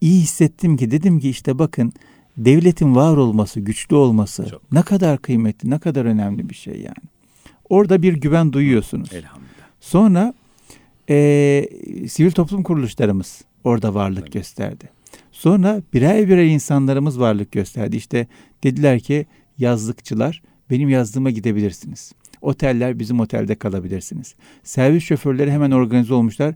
iyi 0.00 0.20
hissettim 0.20 0.76
ki 0.76 0.90
dedim 0.90 1.20
ki 1.20 1.28
işte 1.28 1.58
bakın 1.58 1.92
devletin 2.36 2.94
var 2.94 3.16
olması, 3.16 3.60
güçlü 3.60 3.96
olması 3.96 4.46
Çok. 4.50 4.72
ne 4.72 4.82
kadar 4.82 5.18
kıymetli, 5.18 5.70
ne 5.70 5.78
kadar 5.78 6.04
önemli 6.04 6.48
bir 6.50 6.54
şey 6.54 6.74
yani. 6.74 7.10
Orada 7.68 8.02
bir 8.02 8.14
güven 8.14 8.52
duyuyorsunuz. 8.52 9.12
Elhamdülillah. 9.12 9.66
Sonra 9.80 10.34
e, 11.10 11.68
sivil 12.08 12.30
toplum 12.30 12.62
kuruluşlarımız 12.62 13.44
orada 13.66 13.94
varlık 13.94 14.20
Tabii. 14.26 14.30
gösterdi. 14.30 14.90
Sonra 15.32 15.82
birer 15.92 16.28
birer 16.28 16.44
insanlarımız 16.44 17.20
varlık 17.20 17.52
gösterdi. 17.52 17.96
İşte 17.96 18.26
dediler 18.64 19.00
ki 19.00 19.26
yazlıkçılar 19.58 20.42
benim 20.70 20.88
yazdığıma 20.88 21.30
gidebilirsiniz. 21.30 22.12
Oteller 22.42 22.98
bizim 22.98 23.20
otelde 23.20 23.54
kalabilirsiniz. 23.54 24.34
Servis 24.62 25.04
şoförleri 25.04 25.50
hemen 25.50 25.70
organize 25.70 26.14
olmuşlar. 26.14 26.54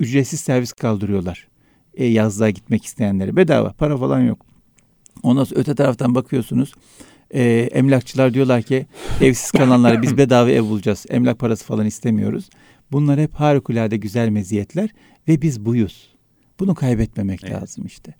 Ücretsiz 0.00 0.40
servis 0.40 0.72
kaldırıyorlar. 0.72 1.48
E, 1.94 2.04
yazlığa 2.04 2.50
gitmek 2.50 2.84
isteyenlere. 2.84 3.36
Bedava 3.36 3.72
para 3.72 3.96
falan 3.96 4.20
yok. 4.20 4.46
Ondan 5.22 5.44
sonra 5.44 5.60
öte 5.60 5.74
taraftan 5.74 6.14
bakıyorsunuz. 6.14 6.74
E, 7.30 7.42
emlakçılar 7.72 8.34
diyorlar 8.34 8.62
ki 8.62 8.86
evsiz 9.20 9.50
kalanlara 9.50 10.02
biz 10.02 10.16
bedava 10.18 10.50
ev 10.50 10.62
bulacağız. 10.62 11.06
Emlak 11.08 11.38
parası 11.38 11.64
falan 11.64 11.86
istemiyoruz. 11.86 12.50
Bunlar 12.92 13.20
hep 13.20 13.34
harikulade 13.34 13.96
güzel 13.96 14.28
meziyetler 14.28 14.90
ve 15.28 15.42
biz 15.42 15.64
buyuz. 15.64 16.15
Bunu 16.58 16.74
kaybetmemek 16.74 17.44
evet. 17.44 17.52
lazım 17.62 17.86
işte. 17.86 18.14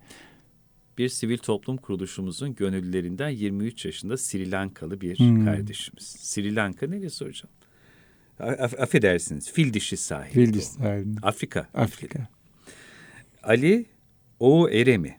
bir 0.97 1.09
sivil 1.09 1.37
toplum 1.37 1.77
kuruluşumuzun 1.77 2.55
gönüllülerinden 2.55 3.29
23 3.29 3.85
yaşında 3.85 4.17
Sri 4.17 4.51
Lankalı 4.51 5.01
bir 5.01 5.19
Hmm. 5.19 5.45
kardeşimiz. 5.45 6.03
Sri 6.03 6.55
Lanka 6.55 6.87
neresi 6.87 7.25
hocam? 7.25 7.49
A- 8.39 8.63
affedersiniz, 8.83 9.51
fil 9.51 9.73
dişi 9.73 9.97
sahili. 9.97 10.33
Fil 10.33 10.53
dişi 10.53 10.65
sahilinde. 10.65 11.19
Afrika. 11.23 11.67
Afrika. 11.73 12.27
Ali 13.43 13.85
O 14.39 14.69
Eremi 14.69 15.17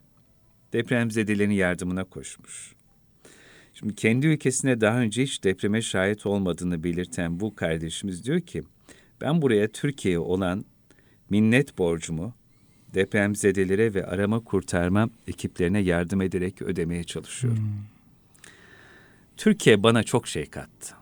depremzedelerin 0.72 1.50
yardımına 1.50 2.04
koşmuş. 2.04 2.72
Şimdi 3.74 3.94
kendi 3.94 4.26
ülkesine 4.26 4.80
daha 4.80 4.98
önce 5.00 5.22
hiç 5.22 5.44
depreme 5.44 5.82
şahit 5.82 6.26
olmadığını 6.26 6.84
belirten 6.84 7.40
bu 7.40 7.54
kardeşimiz 7.54 8.24
diyor 8.24 8.40
ki 8.40 8.62
ben 9.20 9.42
buraya 9.42 9.68
Türkiye'ye 9.68 10.18
olan 10.18 10.64
minnet 11.30 11.78
borcumu 11.78 12.34
depremzedelere 12.94 13.94
ve 13.94 14.06
arama 14.06 14.40
kurtarma 14.44 15.10
ekiplerine 15.26 15.78
yardım 15.80 16.20
ederek 16.22 16.62
ödemeye 16.62 17.04
çalışıyorum. 17.04 17.70
Türkiye 19.36 19.82
bana 19.82 20.02
çok 20.02 20.28
şey 20.28 20.46
kattı. 20.46 20.94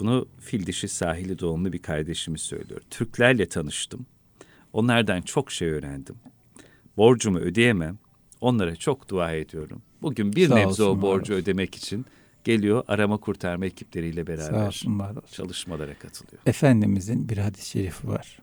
Bunu 0.00 0.28
fil 0.40 0.66
dişi 0.66 0.88
sahili 0.88 1.38
doğumlu 1.38 1.72
bir 1.72 1.78
kardeşimiz 1.78 2.40
söylüyor. 2.40 2.80
Türklerle 2.90 3.48
tanıştım. 3.48 4.06
Onlardan 4.72 5.22
çok 5.22 5.50
şey 5.52 5.68
öğrendim. 5.68 6.16
Borcumu 6.96 7.38
ödeyemem. 7.38 7.98
Onlara 8.40 8.76
çok 8.76 9.08
dua 9.08 9.32
ediyorum. 9.32 9.82
Bugün 10.02 10.32
bir 10.32 10.48
Sağ 10.48 10.54
nebze 10.54 10.82
olsun, 10.82 10.98
o 10.98 11.02
borcu 11.02 11.32
olsun. 11.32 11.42
ödemek 11.42 11.74
için 11.74 12.06
geliyor 12.44 12.84
arama 12.88 13.16
kurtarma 13.16 13.66
ekipleriyle 13.66 14.26
beraber 14.26 14.66
olsun. 14.66 15.00
çalışmalara 15.32 15.94
katılıyor. 15.94 16.42
Efendimizin 16.46 17.28
bir 17.28 17.38
hadis-i 17.38 17.68
şerifi 17.70 18.08
var. 18.08 18.38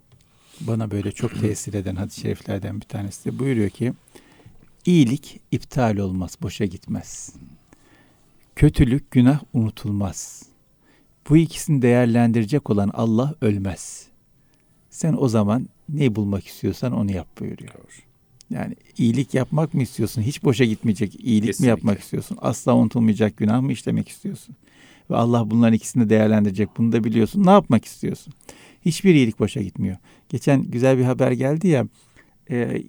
Bana 0.61 0.91
böyle 0.91 1.11
çok 1.11 1.39
tesir 1.41 1.73
eden 1.73 1.95
hadis-i 1.95 2.21
şeriflerden 2.21 2.81
bir 2.81 2.85
tanesi 2.85 3.25
de 3.25 3.39
buyuruyor 3.39 3.69
ki 3.69 3.93
iyilik 4.85 5.39
iptal 5.51 5.97
olmaz, 5.97 6.37
boşa 6.41 6.65
gitmez. 6.65 7.33
Kötülük, 8.55 9.11
günah 9.11 9.39
unutulmaz. 9.53 10.43
Bu 11.29 11.37
ikisini 11.37 11.81
değerlendirecek 11.81 12.69
olan 12.69 12.91
Allah 12.93 13.35
ölmez. 13.41 14.07
Sen 14.89 15.15
o 15.19 15.27
zaman 15.27 15.69
ne 15.89 16.15
bulmak 16.15 16.47
istiyorsan 16.47 16.93
onu 16.93 17.11
yap 17.11 17.27
buyuruyor. 17.39 18.03
Yani 18.49 18.75
iyilik 18.97 19.33
yapmak 19.33 19.73
mı 19.73 19.81
istiyorsun? 19.83 20.21
Hiç 20.21 20.43
boşa 20.43 20.65
gitmeyecek 20.65 21.15
iyilik 21.15 21.47
Kesinlikle. 21.47 21.73
mi 21.73 21.77
yapmak 21.77 21.99
istiyorsun? 21.99 22.37
Asla 22.41 22.75
unutulmayacak 22.75 23.37
günah 23.37 23.61
mı 23.61 23.71
işlemek 23.71 24.09
istiyorsun? 24.09 24.55
Ve 25.09 25.15
Allah 25.15 25.51
bunların 25.51 25.73
ikisini 25.73 26.09
değerlendirecek. 26.09 26.69
Bunu 26.77 26.91
da 26.91 27.03
biliyorsun. 27.03 27.45
Ne 27.45 27.49
yapmak 27.51 27.85
istiyorsun? 27.85 28.33
Hiçbir 28.87 29.15
iyilik 29.15 29.39
boşa 29.39 29.61
gitmiyor. 29.61 29.97
Geçen 30.29 30.63
güzel 30.63 30.97
bir 30.97 31.03
haber 31.03 31.31
geldi 31.31 31.67
ya. 31.67 31.87
e, 32.51 32.81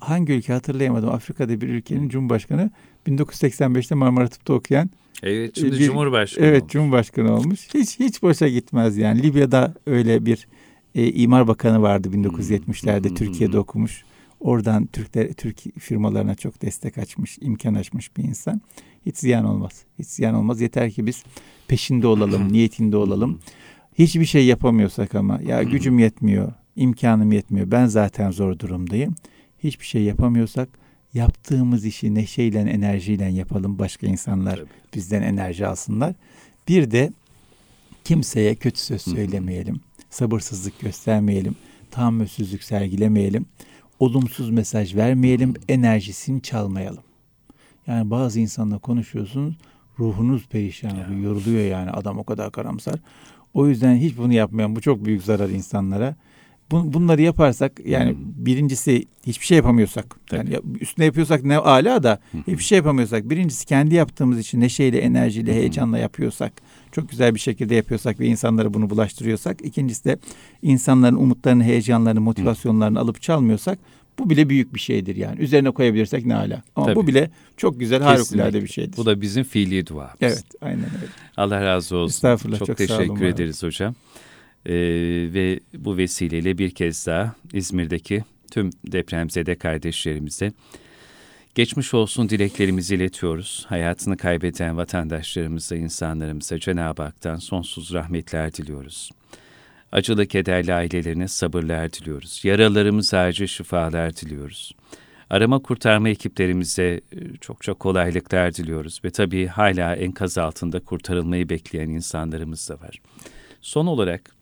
hangi 0.00 0.32
ülke 0.32 0.52
hatırlayamadım. 0.52 1.08
Afrika'da 1.08 1.60
bir 1.60 1.68
ülkenin 1.68 2.08
cumhurbaşkanı 2.08 2.70
1985'te 3.06 3.94
Marmara 3.94 4.28
Tıp'ta 4.28 4.52
okuyan 4.52 4.90
Evet 5.22 5.56
şimdi 5.58 5.78
Bir- 5.78 5.86
Cumhurbaşkanı 5.86 6.44
Evet 6.46 6.60
olmuş. 6.62 6.72
Cumhurbaşkanı 6.72 7.34
olmuş. 7.36 7.68
Hiç 7.74 8.00
hiç 8.00 8.22
boşa 8.22 8.48
gitmez 8.48 8.96
yani. 8.96 9.22
Libya'da 9.22 9.74
öyle 9.86 10.26
bir 10.26 10.48
e, 10.94 11.12
imar 11.12 11.48
bakanı 11.48 11.82
vardı 11.82 12.08
1970'lerde 12.12 13.08
Hmm. 13.08 13.14
Türkiye'de 13.16 13.58
okumuş. 13.58 14.04
Oradan 14.40 14.86
Türkler 14.86 15.32
Türk 15.32 15.78
firmalarına 15.80 16.34
çok 16.34 16.62
destek 16.62 16.98
açmış, 16.98 17.38
imkan 17.40 17.74
açmış 17.74 18.16
bir 18.16 18.24
insan. 18.24 18.60
Hiç 19.06 19.16
ziyan 19.16 19.44
olmaz. 19.44 19.82
Hiç 19.98 20.06
ziyan 20.06 20.34
olmaz. 20.34 20.60
Yeter 20.60 20.90
ki 20.90 21.06
biz 21.06 21.24
peşinde 21.68 22.06
olalım, 22.06 22.52
niyetinde 22.52 22.96
olalım. 22.96 23.38
Hiçbir 23.98 24.24
şey 24.24 24.46
yapamıyorsak 24.46 25.14
ama 25.14 25.40
ya 25.46 25.62
gücüm 25.62 25.98
yetmiyor, 25.98 26.52
imkanım 26.76 27.32
yetmiyor. 27.32 27.70
Ben 27.70 27.86
zaten 27.86 28.30
zor 28.30 28.58
durumdayım. 28.58 29.14
Hiçbir 29.58 29.84
şey 29.84 30.02
yapamıyorsak 30.02 30.68
yaptığımız 31.14 31.84
işi 31.84 32.14
neşeyle, 32.14 32.58
enerjiyle 32.60 33.24
yapalım. 33.24 33.78
Başka 33.78 34.06
insanlar 34.06 34.56
Tabii. 34.56 34.68
bizden 34.94 35.22
enerji 35.22 35.66
alsınlar. 35.66 36.14
Bir 36.68 36.90
de 36.90 37.12
kimseye 38.04 38.54
kötü 38.54 38.80
söz 38.80 39.02
söylemeyelim. 39.02 39.80
Sabırsızlık 40.10 40.80
göstermeyelim. 40.80 41.56
Tahammülsüzlük 41.90 42.64
sergilemeyelim. 42.64 43.46
Olumsuz 44.00 44.50
mesaj 44.50 44.94
vermeyelim. 44.94 45.54
Enerjisini 45.68 46.42
çalmayalım. 46.42 47.02
Yani 47.86 48.10
bazı 48.10 48.40
insanla 48.40 48.78
konuşuyorsunuz. 48.78 49.54
Ruhunuz 49.98 50.46
perişan 50.46 50.90
oluyor. 50.90 51.20
Yoruluyor 51.22 51.64
yani 51.64 51.90
adam 51.90 52.18
o 52.18 52.24
kadar 52.24 52.52
karamsar. 52.52 52.94
O 53.54 53.68
yüzden 53.68 53.96
hiç 53.96 54.16
bunu 54.18 54.32
yapmayan 54.32 54.76
bu 54.76 54.80
çok 54.80 55.04
büyük 55.04 55.22
zarar 55.22 55.48
insanlara. 55.48 56.16
Bu- 56.70 56.92
Bunları 56.92 57.22
yaparsak 57.22 57.72
yani 57.86 58.14
birincisi 58.18 59.04
hiçbir 59.26 59.46
şey 59.46 59.56
yapamıyorsak 59.56 60.16
yani 60.32 60.52
ya- 60.52 60.60
üstüne 60.80 61.04
yapıyorsak 61.06 61.44
ne 61.44 61.56
ala 61.58 62.02
da 62.02 62.18
hiçbir 62.46 62.62
şey 62.62 62.76
yapamıyorsak 62.76 63.30
birincisi 63.30 63.66
kendi 63.66 63.94
yaptığımız 63.94 64.38
için 64.38 64.60
neşeyle 64.60 64.98
enerjiyle 64.98 65.54
heyecanla 65.54 65.98
yapıyorsak 65.98 66.52
çok 66.92 67.08
güzel 67.10 67.34
bir 67.34 67.40
şekilde 67.40 67.74
yapıyorsak 67.74 68.20
ve 68.20 68.26
insanlara 68.26 68.74
bunu 68.74 68.90
bulaştırıyorsak 68.90 69.62
ikincisi 69.64 70.04
de 70.04 70.18
insanların 70.62 71.16
umutlarını 71.16 71.64
heyecanlarını 71.64 72.20
motivasyonlarını 72.20 73.00
alıp 73.00 73.22
çalmıyorsak 73.22 73.78
bu 74.18 74.30
bile 74.30 74.48
büyük 74.48 74.74
bir 74.74 74.80
şeydir 74.80 75.16
yani 75.16 75.40
üzerine 75.40 75.70
koyabilirsek 75.70 76.26
ne 76.26 76.34
ala 76.34 76.62
ama 76.76 76.94
bu 76.94 77.00
Tabii. 77.00 77.06
bile 77.06 77.30
çok 77.56 77.80
güzel 77.80 78.02
harikulade 78.02 78.62
bir 78.62 78.68
şeydir. 78.68 78.96
Bu 78.96 79.06
da 79.06 79.20
bizim 79.20 79.44
fiili 79.44 79.86
duamız. 79.86 80.14
Evet 80.20 80.44
aynen 80.60 80.84
öyle. 80.84 81.12
Allah 81.36 81.64
razı 81.64 81.96
olsun. 81.96 82.14
Estağfurullah, 82.14 82.58
Çok, 82.58 82.66
çok 82.66 82.76
teşekkür 82.76 83.24
ederiz 83.24 83.62
hocam. 83.62 83.94
Ee, 84.66 84.72
ve 85.34 85.60
bu 85.78 85.96
vesileyle 85.96 86.58
bir 86.58 86.70
kez 86.70 87.06
daha 87.06 87.34
İzmir'deki 87.52 88.24
tüm 88.50 88.70
depremzede 88.86 89.54
kardeşlerimize 89.54 90.52
geçmiş 91.54 91.94
olsun 91.94 92.28
dileklerimizi 92.28 92.94
iletiyoruz. 92.94 93.66
Hayatını 93.68 94.16
kaybeden 94.16 94.76
vatandaşlarımıza, 94.76 95.76
insanlarımıza 95.76 96.58
Cenab-ı 96.58 97.02
Hak'tan 97.02 97.36
sonsuz 97.36 97.92
rahmetler 97.92 98.54
diliyoruz. 98.54 99.10
Acılı 99.94 100.26
kederli 100.26 100.74
ailelerine 100.74 101.28
sabırlar 101.28 101.92
diliyoruz. 101.92 102.40
Yaralarımız 102.44 103.14
acil 103.14 103.46
şifalar 103.46 104.16
diliyoruz. 104.16 104.72
Arama 105.30 105.62
kurtarma 105.62 106.08
ekiplerimize 106.08 107.00
e, 107.12 107.36
çokça 107.40 107.74
kolaylıklar 107.74 108.54
diliyoruz 108.54 109.00
ve 109.04 109.10
tabii 109.10 109.46
hala 109.46 109.96
enkaz 109.96 110.38
altında 110.38 110.80
kurtarılmayı 110.80 111.48
bekleyen 111.48 111.88
insanlarımız 111.88 112.68
da 112.68 112.80
var. 112.80 113.02
Son 113.60 113.86
olarak 113.86 114.36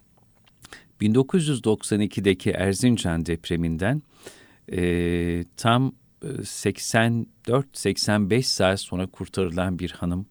1992'deki 1.00 2.50
Erzincan 2.50 3.26
depreminden 3.26 4.02
e, 4.72 5.44
tam 5.56 5.92
e, 6.22 6.26
84-85 6.26 8.42
saat 8.42 8.80
sonra 8.80 9.06
kurtarılan 9.06 9.78
bir 9.78 9.90
hanım 9.90 10.26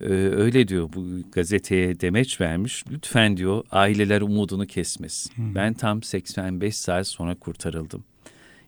e, 0.00 0.06
öyle 0.14 0.68
diyor 0.68 0.88
bu 0.96 1.06
gazeteye 1.32 2.00
demeç 2.00 2.40
vermiş. 2.40 2.84
Lütfen 2.90 3.36
diyor 3.36 3.64
aileler 3.70 4.20
umudunu 4.20 4.66
kesmesin. 4.66 5.54
Ben 5.54 5.74
tam 5.74 6.02
85 6.02 6.76
saat 6.76 7.06
sonra 7.06 7.34
kurtarıldım. 7.34 8.04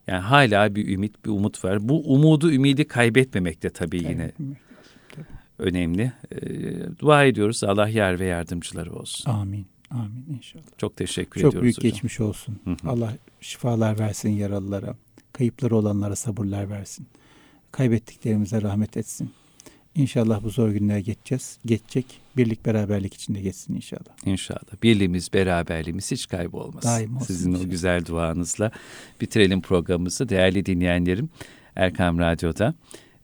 Yani 0.06 0.20
hala 0.20 0.74
bir 0.74 0.88
ümit, 0.88 1.24
bir 1.24 1.30
umut 1.30 1.64
var. 1.64 1.88
Bu 1.88 2.14
umudu, 2.14 2.52
ümidi 2.52 2.84
kaybetmemek 2.84 3.62
de 3.62 3.70
tabii 3.70 4.04
yine 4.04 4.32
önemli. 5.58 6.12
E, 6.32 6.38
dua 6.98 7.24
ediyoruz. 7.24 7.64
Allah 7.64 7.88
yar 7.88 8.18
ve 8.18 8.24
yardımcıları 8.26 8.92
olsun. 8.92 9.30
Amin. 9.30 9.66
Amin 9.90 10.26
inşallah. 10.36 10.64
Çok 10.78 10.96
teşekkür 10.96 11.40
Çok 11.40 11.50
ediyoruz 11.50 11.62
büyük 11.62 11.76
hocam. 11.78 11.90
geçmiş 11.90 12.20
olsun. 12.20 12.60
Allah 12.86 13.12
şifalar 13.40 13.98
versin 13.98 14.30
yaralılara. 14.30 14.96
Kayıpları 15.32 15.76
olanlara 15.76 16.16
sabırlar 16.16 16.70
versin. 16.70 17.06
Kaybettiklerimize 17.72 18.62
rahmet 18.62 18.96
etsin. 18.96 19.30
İnşallah 19.94 20.42
bu 20.44 20.50
zor 20.50 20.68
günler 20.68 20.98
geçeceğiz. 20.98 21.58
Geçecek. 21.66 22.06
Birlik 22.36 22.66
beraberlik 22.66 23.14
içinde 23.14 23.40
geçsin 23.40 23.74
inşallah. 23.74 24.26
İnşallah. 24.26 24.82
Birliğimiz, 24.82 25.32
beraberliğimiz 25.32 26.10
hiç 26.10 26.28
kaybolmasın. 26.28 26.88
Daim 26.88 27.16
olsun 27.16 27.26
Sizin 27.26 27.52
o 27.52 27.54
inşallah. 27.56 27.70
güzel 27.70 28.06
duanızla 28.06 28.70
bitirelim 29.20 29.60
programımızı. 29.62 30.28
Değerli 30.28 30.66
dinleyenlerim, 30.66 31.30
Erkam 31.76 32.18
Radyo'da 32.18 32.74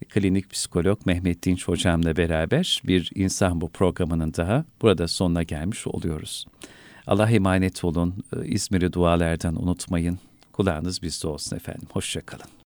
klinik 0.08 0.50
psikolog 0.50 1.06
Mehmet 1.06 1.42
Dinç 1.44 1.68
hocamla 1.68 2.16
beraber 2.16 2.82
bir 2.86 3.10
insan 3.14 3.60
bu 3.60 3.68
programının 3.68 4.32
daha 4.36 4.64
burada 4.82 5.08
sonuna 5.08 5.42
gelmiş 5.42 5.86
oluyoruz. 5.86 6.46
Allah 7.06 7.30
emanet 7.30 7.84
olun. 7.84 8.14
Ee, 8.36 8.46
İzmir'i 8.46 8.92
dualardan 8.92 9.62
unutmayın. 9.62 10.18
Kulağınız 10.52 11.02
bizde 11.02 11.28
olsun 11.28 11.56
efendim. 11.56 11.88
Hoşçakalın. 11.92 12.46